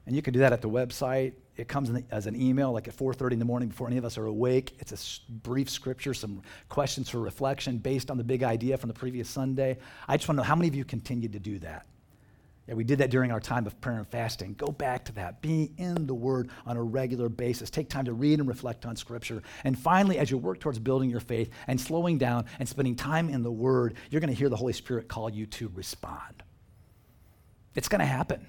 and 0.06 0.16
you 0.16 0.22
can 0.22 0.32
do 0.32 0.40
that 0.40 0.52
at 0.52 0.62
the 0.62 0.68
website. 0.68 1.34
It 1.56 1.68
comes 1.68 1.92
the, 1.92 2.02
as 2.10 2.26
an 2.26 2.40
email, 2.40 2.72
like 2.72 2.88
at 2.88 2.96
4:30 2.96 3.32
in 3.32 3.38
the 3.38 3.44
morning 3.44 3.68
before 3.68 3.86
any 3.86 3.98
of 3.98 4.04
us 4.04 4.16
are 4.16 4.26
awake. 4.26 4.76
It's 4.78 4.92
a 4.92 4.94
s- 4.94 5.20
brief 5.28 5.68
scripture, 5.68 6.14
some 6.14 6.42
questions 6.68 7.10
for 7.10 7.20
reflection 7.20 7.78
based 7.78 8.10
on 8.10 8.16
the 8.16 8.24
big 8.24 8.42
idea 8.42 8.76
from 8.78 8.88
the 8.88 8.94
previous 8.94 9.28
Sunday. 9.28 9.76
I 10.08 10.16
just 10.16 10.28
want 10.28 10.38
to 10.38 10.42
know 10.42 10.48
how 10.48 10.56
many 10.56 10.68
of 10.68 10.74
you 10.74 10.84
continued 10.84 11.32
to 11.34 11.38
do 11.38 11.58
that. 11.60 11.86
Yeah, 12.66 12.74
we 12.74 12.84
did 12.84 12.98
that 12.98 13.10
during 13.10 13.32
our 13.32 13.40
time 13.40 13.66
of 13.66 13.78
prayer 13.80 13.98
and 13.98 14.06
fasting. 14.06 14.54
Go 14.54 14.68
back 14.68 15.04
to 15.06 15.12
that. 15.14 15.42
Be 15.42 15.72
in 15.76 16.06
the 16.06 16.14
Word 16.14 16.50
on 16.66 16.76
a 16.76 16.82
regular 16.82 17.28
basis. 17.28 17.68
Take 17.68 17.88
time 17.88 18.04
to 18.04 18.12
read 18.12 18.38
and 18.38 18.48
reflect 18.48 18.86
on 18.86 18.94
Scripture. 18.94 19.42
And 19.64 19.76
finally, 19.76 20.18
as 20.18 20.30
you 20.30 20.38
work 20.38 20.60
towards 20.60 20.78
building 20.78 21.10
your 21.10 21.20
faith 21.20 21.50
and 21.66 21.80
slowing 21.80 22.16
down 22.16 22.44
and 22.60 22.68
spending 22.68 22.94
time 22.94 23.28
in 23.28 23.42
the 23.42 23.50
Word, 23.50 23.94
you're 24.08 24.20
going 24.20 24.32
to 24.32 24.38
hear 24.38 24.48
the 24.48 24.56
Holy 24.56 24.72
Spirit 24.72 25.08
call 25.08 25.28
you 25.30 25.46
to 25.46 25.70
respond. 25.74 26.44
It's 27.74 27.88
going 27.88 28.00
to 28.00 28.06
happen. 28.06 28.46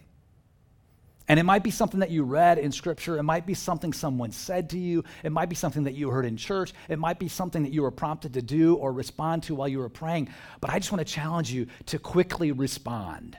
And 1.27 1.39
it 1.39 1.43
might 1.43 1.63
be 1.63 1.71
something 1.71 1.99
that 2.01 2.09
you 2.09 2.23
read 2.23 2.57
in 2.57 2.71
Scripture. 2.71 3.17
It 3.17 3.23
might 3.23 3.45
be 3.45 3.53
something 3.53 3.93
someone 3.93 4.31
said 4.31 4.69
to 4.71 4.79
you. 4.79 5.03
It 5.23 5.31
might 5.31 5.49
be 5.49 5.55
something 5.55 5.83
that 5.83 5.93
you 5.93 6.09
heard 6.09 6.25
in 6.25 6.35
church. 6.35 6.73
It 6.89 6.99
might 6.99 7.19
be 7.19 7.27
something 7.27 7.63
that 7.63 7.71
you 7.71 7.83
were 7.83 7.91
prompted 7.91 8.33
to 8.33 8.41
do 8.41 8.75
or 8.75 8.91
respond 8.91 9.43
to 9.43 9.55
while 9.55 9.67
you 9.67 9.79
were 9.79 9.89
praying. 9.89 10.29
But 10.59 10.71
I 10.71 10.79
just 10.79 10.91
want 10.91 11.05
to 11.05 11.13
challenge 11.13 11.51
you 11.51 11.67
to 11.87 11.99
quickly 11.99 12.51
respond. 12.51 13.37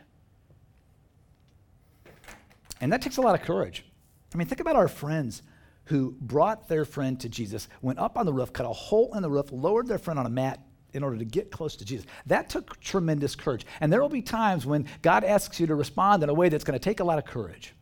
And 2.81 2.93
that 2.93 3.03
takes 3.03 3.17
a 3.17 3.21
lot 3.21 3.39
of 3.39 3.45
courage. 3.47 3.85
I 4.33 4.39
mean, 4.39 4.47
think 4.47 4.61
about 4.61 4.77
our 4.77 4.89
friends 4.89 5.43
who 5.85 6.17
brought 6.21 6.69
their 6.69 6.85
friend 6.85 7.21
to 7.21 7.29
Jesus, 7.29 7.69
went 7.83 7.99
up 7.99 8.17
on 8.17 8.27
the 8.27 8.33
roof, 8.33 8.53
cut 8.53 8.65
a 8.65 8.73
hole 8.73 9.15
in 9.15 9.23
the 9.23 9.31
roof, 9.31 9.51
lowered 9.53 9.89
their 9.89 9.99
friend 9.99 10.19
on 10.19 10.27
a 10.27 10.31
mat 10.31 10.61
in 10.93 11.03
order 11.03 11.17
to 11.17 11.25
get 11.25 11.51
close 11.51 11.77
to 11.77 11.85
Jesus. 11.85 12.07
That 12.27 12.49
took 12.49 12.79
tremendous 12.81 13.35
courage. 13.35 13.67
And 13.81 13.93
there 13.93 14.01
will 14.01 14.09
be 14.09 14.23
times 14.23 14.67
when 14.67 14.87
God 15.01 15.25
asks 15.25 15.59
you 15.59 15.67
to 15.67 15.75
respond 15.75 16.23
in 16.23 16.29
a 16.29 16.35
way 16.35 16.49
that's 16.49 16.65
going 16.65 16.79
to 16.79 16.83
take 16.83 17.01
a 17.01 17.05
lot 17.05 17.19
of 17.19 17.25
courage. 17.25 17.75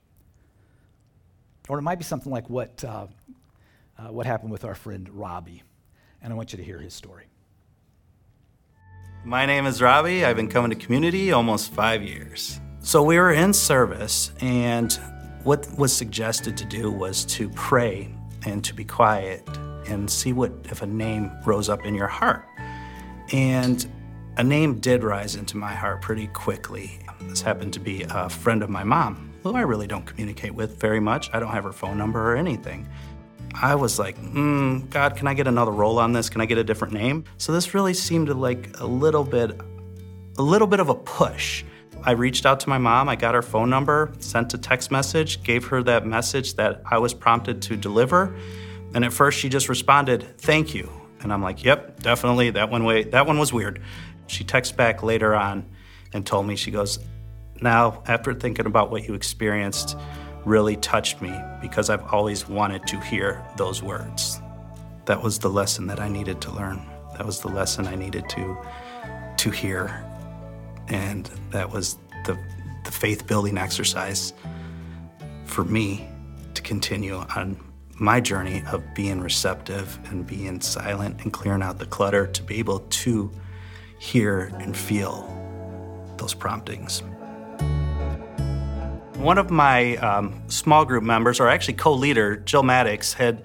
Or 1.69 1.79
it 1.79 1.83
might 1.83 1.99
be 1.99 2.05
something 2.05 2.33
like 2.33 2.49
what, 2.49 2.83
uh, 2.85 3.07
uh, 3.99 4.13
what 4.13 4.27
happened 4.27 4.51
with 4.51 4.65
our 4.65 4.75
friend 4.75 5.09
Robbie. 5.11 5.63
And 6.23 6.33
I 6.33 6.37
want 6.37 6.53
you 6.53 6.57
to 6.59 6.65
hear 6.65 6.79
his 6.79 6.95
story. 6.95 7.25
My 9.25 9.45
name 9.45 9.67
is 9.67 9.83
Robbie. 9.83 10.25
I've 10.25 10.37
been 10.37 10.49
coming 10.49 10.71
to 10.71 10.77
community 10.77 11.33
almost 11.33 11.73
five 11.73 12.03
years. 12.03 12.59
So 12.81 13.03
we 13.03 13.19
were 13.19 13.33
in 13.33 13.53
service, 13.53 14.33
and 14.41 14.91
what 15.45 15.69
was 15.77 15.93
suggested 15.95 16.57
to 16.57 16.65
do 16.65 16.91
was 16.91 17.27
to 17.27 17.51
pray 17.51 18.09
and 18.47 18.65
to 18.65 18.73
be 18.73 18.85
quiet 18.85 19.47
and 19.87 20.11
see 20.11 20.33
what 20.33 20.53
if 20.65 20.81
a 20.81 20.87
name 20.87 21.31
rose 21.45 21.69
up 21.69 21.85
in 21.85 21.95
your 21.95 22.07
heart. 22.07 22.47
And 23.33 23.87
a 24.37 24.45
name 24.45 24.79
did 24.81 25.05
rise 25.05 25.37
into 25.37 25.57
my 25.57 25.75
heart 25.75 26.03
pretty 26.03 26.29
quickly. 26.29 26.99
This 27.23 27.43
happened 27.43 27.73
to 27.75 27.81
be 27.81 28.05
a 28.09 28.29
friend 28.29 28.63
of 28.63 28.71
my 28.71 28.85
mom, 28.85 29.33
who 29.43 29.55
I 29.55 29.61
really 29.61 29.87
don't 29.87 30.07
communicate 30.07 30.55
with 30.55 30.81
very 30.81 31.01
much. 31.01 31.31
I 31.33 31.41
don't 31.41 31.53
have 31.53 31.65
her 31.65 31.73
phone 31.73 31.99
number 31.99 32.33
or 32.33 32.37
anything. 32.37 32.89
I 33.55 33.75
was 33.75 33.99
like, 33.99 34.17
mm, 34.19 34.89
God, 34.91 35.17
can 35.17 35.27
I 35.27 35.35
get 35.35 35.47
another 35.47 35.73
roll 35.73 35.99
on 35.99 36.13
this? 36.13 36.31
Can 36.31 36.41
I 36.41 36.47
get 36.47 36.59
a 36.59 36.65
different 36.65 36.95
name? 36.95 37.25
So 37.39 37.53
this 37.53 37.75
really 37.75 37.95
seemed 37.95 38.29
like 38.29 38.79
a 38.81 38.87
little 38.87 39.25
bit, 39.25 39.61
a 40.39 40.43
little 40.43 40.69
bit 40.69 40.81
of 40.81 40.89
a 40.89 40.95
push. 40.95 41.65
I 42.03 42.13
reached 42.13 42.47
out 42.47 42.61
to 42.61 42.69
my 42.69 42.79
mom, 42.79 43.09
I 43.09 43.17
got 43.17 43.35
her 43.35 43.43
phone 43.43 43.69
number, 43.69 44.13
sent 44.21 44.55
a 44.55 44.59
text 44.59 44.91
message, 44.91 45.43
gave 45.43 45.67
her 45.67 45.83
that 45.83 46.07
message 46.07 46.55
that 46.55 46.83
I 46.91 46.99
was 46.99 47.13
prompted 47.13 47.61
to 47.63 47.77
deliver. 47.77 48.35
And 48.95 49.05
at 49.05 49.13
first 49.13 49.39
she 49.39 49.49
just 49.49 49.69
responded, 49.69 50.39
thank 50.39 50.75
you. 50.75 51.00
And 51.21 51.33
I'm 51.33 51.43
like, 51.43 51.65
yep, 51.65 52.01
definitely, 52.01 52.51
that 52.51 52.71
one 52.71 52.85
way, 52.85 53.05
that 53.05 53.27
one 53.27 53.39
was 53.39 53.53
weird. 53.53 53.81
She 54.27 54.45
texts 54.45 54.75
back 54.75 55.03
later 55.03 55.35
on 55.35 55.69
and 56.13 56.25
told 56.25 56.47
me, 56.47 56.57
she 56.57 56.71
goes, 56.71 56.99
now, 57.61 58.03
after 58.07 58.33
thinking 58.33 58.67
about 58.67 58.91
what 58.91 59.07
you 59.07 59.15
experienced, 59.15 59.97
really 60.45 60.77
touched 60.77 61.21
me 61.21 61.39
because 61.61 61.91
I've 61.91 62.07
always 62.13 62.49
wanted 62.49 62.87
to 62.87 62.99
hear 63.01 63.45
those 63.57 63.83
words. 63.83 64.41
That 65.05 65.23
was 65.23 65.39
the 65.39 65.51
lesson 65.51 65.87
that 65.89 66.01
I 66.01 66.09
needed 66.09 66.41
to 66.43 66.51
learn. 66.53 66.81
That 67.17 67.27
was 67.27 67.41
the 67.41 67.49
lesson 67.49 67.87
I 67.87 67.97
needed 67.97 68.29
to 68.31 68.57
to 69.37 69.51
hear. 69.51 70.05
And 70.89 71.31
that 71.51 71.71
was 71.71 71.97
the, 72.25 72.39
the 72.85 72.91
faith 72.91 73.27
building 73.27 73.59
exercise 73.59 74.33
for 75.45 75.65
me 75.65 76.09
to 76.55 76.63
continue 76.63 77.17
on 77.17 77.59
my 78.01 78.19
journey 78.19 78.63
of 78.73 78.83
being 78.95 79.21
receptive 79.21 79.99
and 80.07 80.27
being 80.27 80.59
silent 80.61 81.21
and 81.23 81.33
clearing 81.33 81.63
out 81.63 81.79
the 81.79 81.87
clutter 81.87 82.27
to 82.27 82.43
be 82.43 82.59
able 82.59 82.81
to 82.81 83.31
hear 83.99 84.51
and 84.61 84.75
feel 84.75 85.29
those 86.17 86.33
promptings. 86.33 87.03
One 89.17 89.37
of 89.37 89.51
my 89.51 89.97
um, 89.97 90.43
small 90.49 90.87
group 90.87 91.05
members, 91.05 91.41
or 91.41 91.49
actually 91.49 91.75
co 91.75 91.93
leader, 91.93 92.37
Jill 92.37 92.63
Maddox, 92.63 93.13
had 93.13 93.43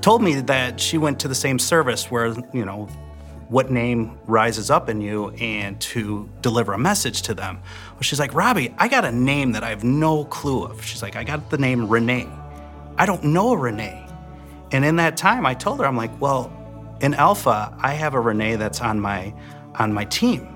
told 0.00 0.22
me 0.22 0.36
that 0.42 0.78
she 0.78 0.96
went 0.96 1.18
to 1.20 1.28
the 1.28 1.34
same 1.34 1.58
service 1.58 2.08
where, 2.08 2.28
you 2.54 2.64
know, 2.64 2.84
what 3.48 3.68
name 3.68 4.16
rises 4.26 4.70
up 4.70 4.88
in 4.88 5.00
you 5.00 5.30
and 5.30 5.80
to 5.80 6.28
deliver 6.40 6.72
a 6.72 6.78
message 6.78 7.22
to 7.22 7.34
them. 7.34 7.58
Well, 7.94 8.02
she's 8.02 8.20
like, 8.20 8.32
Robbie, 8.32 8.72
I 8.78 8.86
got 8.86 9.04
a 9.04 9.10
name 9.10 9.52
that 9.52 9.64
I 9.64 9.70
have 9.70 9.82
no 9.82 10.24
clue 10.26 10.64
of. 10.64 10.84
She's 10.84 11.02
like, 11.02 11.16
I 11.16 11.24
got 11.24 11.50
the 11.50 11.58
name 11.58 11.88
Renee. 11.88 12.28
I 12.98 13.06
don't 13.06 13.22
know 13.24 13.52
a 13.52 13.56
Renee. 13.56 14.04
And 14.72 14.84
in 14.84 14.96
that 14.96 15.16
time, 15.16 15.46
I 15.46 15.54
told 15.54 15.78
her, 15.78 15.86
I'm 15.86 15.96
like, 15.96 16.20
well, 16.20 16.52
in 17.00 17.14
Alpha, 17.14 17.74
I 17.78 17.94
have 17.94 18.14
a 18.14 18.20
Renee 18.20 18.56
that's 18.56 18.80
on 18.80 19.00
my 19.00 19.32
on 19.76 19.92
my 19.92 20.04
team. 20.04 20.48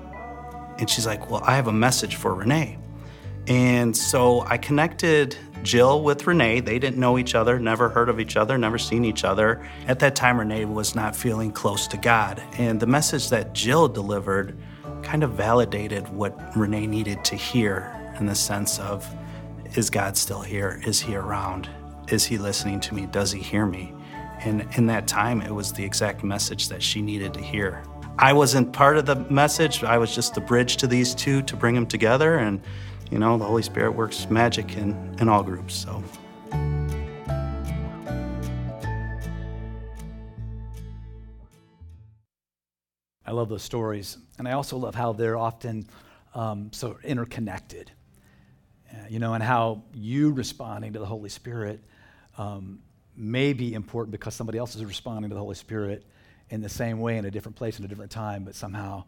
And 0.77 0.89
she's 0.89 1.05
like, 1.05 1.29
well, 1.31 1.41
I 1.45 1.55
have 1.55 1.67
a 1.67 1.73
message 1.73 2.15
for 2.15 2.35
Renee. 2.35 2.77
And 3.47 3.95
so 3.95 4.41
I 4.41 4.57
connected 4.57 5.37
Jill 5.63 6.03
with 6.03 6.27
Renee. 6.27 6.59
They 6.59 6.79
didn't 6.79 6.99
know 6.99 7.17
each 7.17 7.35
other, 7.35 7.59
never 7.59 7.87
heard 7.87 8.09
of 8.09 8.19
each 8.19 8.35
other, 8.35 8.57
never 8.57 8.77
seen 8.77 9.05
each 9.05 9.23
other. 9.23 9.65
At 9.87 9.99
that 9.99 10.15
time, 10.15 10.37
Renee 10.39 10.65
was 10.65 10.95
not 10.95 11.15
feeling 11.15 11.51
close 11.51 11.87
to 11.87 11.97
God. 11.97 12.43
And 12.57 12.79
the 12.79 12.87
message 12.87 13.29
that 13.29 13.53
Jill 13.53 13.87
delivered 13.87 14.57
kind 15.01 15.23
of 15.23 15.31
validated 15.31 16.09
what 16.09 16.37
Renee 16.55 16.87
needed 16.87 17.23
to 17.25 17.35
hear 17.35 18.13
in 18.19 18.25
the 18.25 18.35
sense 18.35 18.79
of 18.79 19.09
is 19.75 19.89
God 19.89 20.17
still 20.17 20.41
here? 20.41 20.81
Is 20.85 20.99
he 20.99 21.15
around? 21.15 21.69
Is 22.09 22.25
he 22.25 22.37
listening 22.37 22.81
to 22.81 22.93
me? 22.93 23.05
Does 23.05 23.31
he 23.31 23.39
hear 23.39 23.65
me? 23.65 23.93
And 24.41 24.67
in 24.75 24.87
that 24.87 25.07
time, 25.07 25.41
it 25.41 25.51
was 25.51 25.71
the 25.71 25.85
exact 25.85 26.21
message 26.21 26.67
that 26.67 26.83
she 26.83 27.01
needed 27.01 27.33
to 27.33 27.39
hear. 27.39 27.81
I 28.19 28.33
wasn't 28.33 28.73
part 28.73 28.97
of 28.97 29.05
the 29.05 29.15
message. 29.31 29.85
I 29.85 29.97
was 29.97 30.13
just 30.13 30.35
the 30.35 30.41
bridge 30.41 30.75
to 30.77 30.87
these 30.87 31.15
two 31.15 31.41
to 31.43 31.55
bring 31.55 31.75
them 31.75 31.87
together. 31.87 32.35
And, 32.35 32.61
you 33.09 33.19
know, 33.19 33.37
the 33.37 33.45
Holy 33.45 33.63
Spirit 33.63 33.93
works 33.93 34.29
magic 34.29 34.75
in, 34.75 35.15
in 35.19 35.29
all 35.29 35.43
groups. 35.43 35.73
So. 35.73 36.03
I 43.25 43.31
love 43.31 43.47
those 43.47 43.63
stories. 43.63 44.17
And 44.37 44.45
I 44.45 44.51
also 44.51 44.75
love 44.75 44.93
how 44.93 45.13
they're 45.13 45.37
often 45.37 45.87
um, 46.35 46.69
so 46.73 46.97
interconnected. 47.01 47.91
Uh, 48.91 48.97
you 49.09 49.19
know, 49.19 49.33
and 49.33 49.41
how 49.41 49.83
you 49.93 50.31
responding 50.31 50.93
to 50.93 50.99
the 50.99 51.05
Holy 51.05 51.29
Spirit 51.29 51.79
um, 52.37 52.79
may 53.15 53.53
be 53.53 53.73
important 53.73 54.11
because 54.11 54.33
somebody 54.33 54.57
else 54.57 54.75
is 54.75 54.83
responding 54.83 55.29
to 55.29 55.35
the 55.35 55.41
Holy 55.41 55.55
Spirit 55.55 56.03
in 56.49 56.61
the 56.61 56.69
same 56.69 56.99
way 56.99 57.17
in 57.17 57.25
a 57.25 57.31
different 57.31 57.55
place 57.55 57.79
in 57.79 57.85
a 57.85 57.87
different 57.87 58.11
time, 58.11 58.43
but 58.43 58.55
somehow 58.55 59.03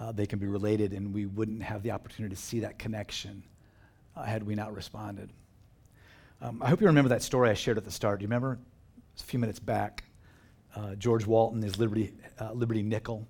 uh, 0.00 0.12
they 0.12 0.26
can 0.26 0.38
be 0.38 0.46
related, 0.46 0.92
and 0.92 1.12
we 1.12 1.26
wouldn't 1.26 1.62
have 1.62 1.82
the 1.82 1.90
opportunity 1.90 2.34
to 2.34 2.40
see 2.40 2.60
that 2.60 2.78
connection 2.78 3.42
uh, 4.16 4.22
had 4.22 4.42
we 4.42 4.54
not 4.54 4.74
responded. 4.74 5.30
Um, 6.40 6.62
I 6.62 6.68
hope 6.68 6.80
you 6.80 6.86
remember 6.86 7.08
that 7.08 7.22
story 7.22 7.50
I 7.50 7.54
shared 7.54 7.78
at 7.78 7.84
the 7.84 7.90
start. 7.90 8.20
Do 8.20 8.22
you 8.22 8.28
remember? 8.28 8.58
a 9.20 9.24
few 9.24 9.38
minutes 9.38 9.58
back. 9.58 10.04
Uh, 10.74 10.94
George 10.94 11.26
Walton, 11.26 11.62
his 11.62 11.78
Liberty, 11.78 12.12
uh, 12.40 12.52
Liberty 12.52 12.82
nickel, 12.82 13.26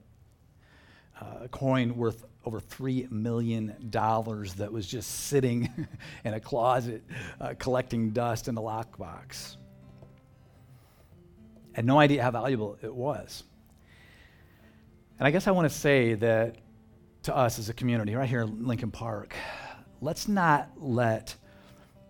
uh, 1.21 1.45
a 1.45 1.49
coin 1.49 1.97
worth 1.97 2.25
over 2.49 2.61
$3 2.61 3.11
million 3.11 3.77
that 3.91 4.69
was 4.73 4.87
just 4.87 5.27
sitting 5.27 5.69
in 6.25 6.33
a 6.33 6.41
closet 6.41 7.03
uh, 7.43 7.53
collecting 7.59 8.09
dust 8.09 8.49
in 8.49 8.57
a 8.57 8.61
lockbox. 8.61 9.59
Had 11.75 11.85
no 11.85 11.99
idea 11.99 12.23
how 12.23 12.31
valuable 12.31 12.79
it 12.83 12.93
was. 12.93 13.45
And 15.19 15.29
I 15.29 15.31
guess 15.31 15.47
I 15.47 15.51
want 15.51 15.71
to 15.71 15.79
say 15.79 16.15
that 16.15 16.57
to 17.25 17.37
us 17.37 17.59
as 17.59 17.69
a 17.69 17.75
community, 17.75 18.15
right 18.15 18.27
here 18.27 18.41
in 18.41 18.67
Lincoln 18.67 18.91
Park, 18.91 19.35
let's 20.01 20.27
not 20.27 20.71
let 20.79 21.35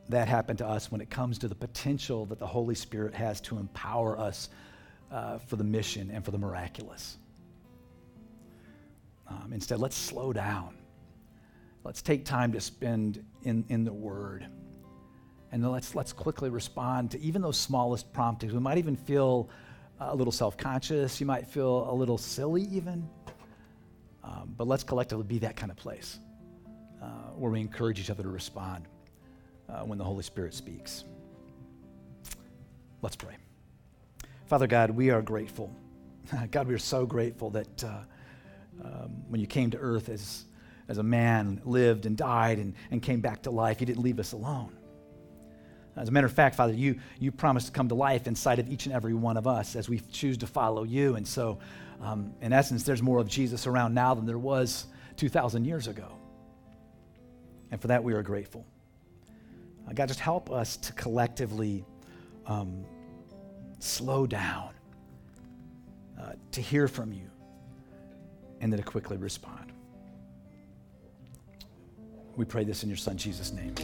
that 0.09 0.29
happen 0.29 0.57
to 0.59 0.67
us 0.69 0.93
when 0.93 1.01
it 1.01 1.11
comes 1.11 1.37
to 1.39 1.49
the 1.49 1.55
potential 1.57 2.27
that 2.27 2.39
the 2.39 2.47
Holy 2.47 2.77
Spirit 2.77 3.13
has 3.13 3.41
to 3.41 3.59
empower 3.59 4.17
us 4.17 4.51
uh, 5.11 5.39
for 5.39 5.57
the 5.57 5.65
mission 5.65 6.13
and 6.13 6.25
for 6.25 6.31
the 6.31 6.39
miraculous. 6.39 7.19
Um, 9.31 9.53
instead, 9.53 9.79
let's 9.79 9.97
slow 9.97 10.33
down. 10.33 10.75
Let's 11.85 12.03
take 12.03 12.25
time 12.25 12.53
to 12.53 12.61
spend 12.61 13.25
in, 13.43 13.65
in 13.69 13.85
the 13.85 13.93
Word. 13.93 14.47
And 15.53 15.63
then 15.63 15.71
let's, 15.71 15.95
let's 15.95 16.13
quickly 16.13 16.51
respond 16.51 17.11
to 17.13 17.21
even 17.21 17.41
those 17.41 17.59
smallest 17.59 18.13
promptings. 18.13 18.53
We 18.53 18.61
might 18.61 18.79
even 18.79 18.97
feel 18.97 19.49
a 20.01 20.15
little 20.15 20.33
self 20.33 20.57
conscious. 20.57 21.21
You 21.21 21.27
might 21.27 21.47
feel 21.47 21.91
a 21.91 21.95
little 21.95 22.19
silly, 22.19 22.65
even. 22.65 23.09
Um, 24.23 24.55
but 24.57 24.67
let's 24.67 24.85
collectively 24.85 25.25
be 25.25 25.39
that 25.39 25.57
kind 25.57 25.71
of 25.71 25.79
place 25.79 26.19
uh, 27.03 27.07
where 27.37 27.51
we 27.51 27.61
encourage 27.61 27.99
each 27.99 28.11
other 28.11 28.23
to 28.23 28.29
respond 28.29 28.85
uh, 29.69 29.81
when 29.81 29.99
the 29.99 30.05
Holy 30.05 30.23
Spirit 30.23 30.53
speaks. 30.55 31.05
Let's 33.01 33.17
pray. 33.17 33.37
Father 34.47 34.67
God, 34.67 34.91
we 34.91 35.11
are 35.11 35.23
grateful. 35.23 35.71
God, 36.51 36.67
we 36.67 36.75
are 36.75 36.79
so 36.79 37.07
grateful 37.07 37.51
that. 37.51 37.85
Uh, 37.85 38.01
um, 38.85 39.23
when 39.29 39.41
you 39.41 39.47
came 39.47 39.71
to 39.71 39.79
earth 39.79 40.09
as, 40.09 40.45
as 40.89 40.99
a 40.99 41.03
man, 41.03 41.61
lived 41.65 42.07
and 42.07 42.17
died 42.17 42.59
and, 42.59 42.75
and 42.91 43.03
came 43.03 43.21
back 43.21 43.43
to 43.43 43.51
life. 43.51 43.81
You 43.81 43.87
didn't 43.87 44.03
leave 44.03 44.19
us 44.19 44.33
alone. 44.33 44.73
As 45.97 46.09
a 46.09 46.13
matter 46.13 46.27
of 46.27 46.33
fact, 46.33 46.55
Father, 46.55 46.73
you, 46.73 47.01
you 47.19 47.33
promised 47.33 47.67
to 47.67 47.73
come 47.73 47.89
to 47.89 47.95
life 47.95 48.29
inside 48.29 48.61
of 48.61 48.71
each 48.71 48.87
and 48.87 48.95
every 48.95 49.15
one 49.15 49.37
of 49.37 49.49
us 49.49 49.75
as 49.75 49.89
we 49.89 49.99
choose 49.99 50.39
to 50.39 50.47
follow 50.47 50.85
you. 50.85 51.17
And 51.17 51.27
so, 51.27 51.59
um, 52.01 52.33
in 52.41 52.53
essence, 52.53 52.85
there's 52.85 53.03
more 53.03 53.19
of 53.19 53.29
Jesus 53.29 53.67
around 53.67 53.95
now 53.95 54.15
than 54.15 54.25
there 54.25 54.39
was 54.39 54.87
2,000 55.17 55.65
years 55.65 55.89
ago. 55.89 56.13
And 57.73 57.81
for 57.81 57.89
that, 57.89 58.03
we 58.05 58.15
are 58.15 58.23
grateful. 58.23 58.65
Uh, 59.89 59.93
God, 59.93 60.07
just 60.07 60.21
help 60.21 60.51
us 60.51 60.77
to 60.77 60.93
collectively 60.93 61.85
um, 62.47 62.85
slow 63.81 64.27
down, 64.27 64.71
uh, 66.21 66.33
to 66.53 66.61
hear 66.61 66.87
from 66.87 67.13
you, 67.13 67.29
and 68.61 68.73
then 68.73 68.79
to 68.79 68.85
quickly 68.85 69.17
respond. 69.17 69.73
We 72.37 72.45
pray 72.45 72.65
this 72.65 72.83
in 72.83 72.89
your 72.89 72.97
Son, 72.97 73.17
Jesus' 73.17 73.53
name. 73.53 73.75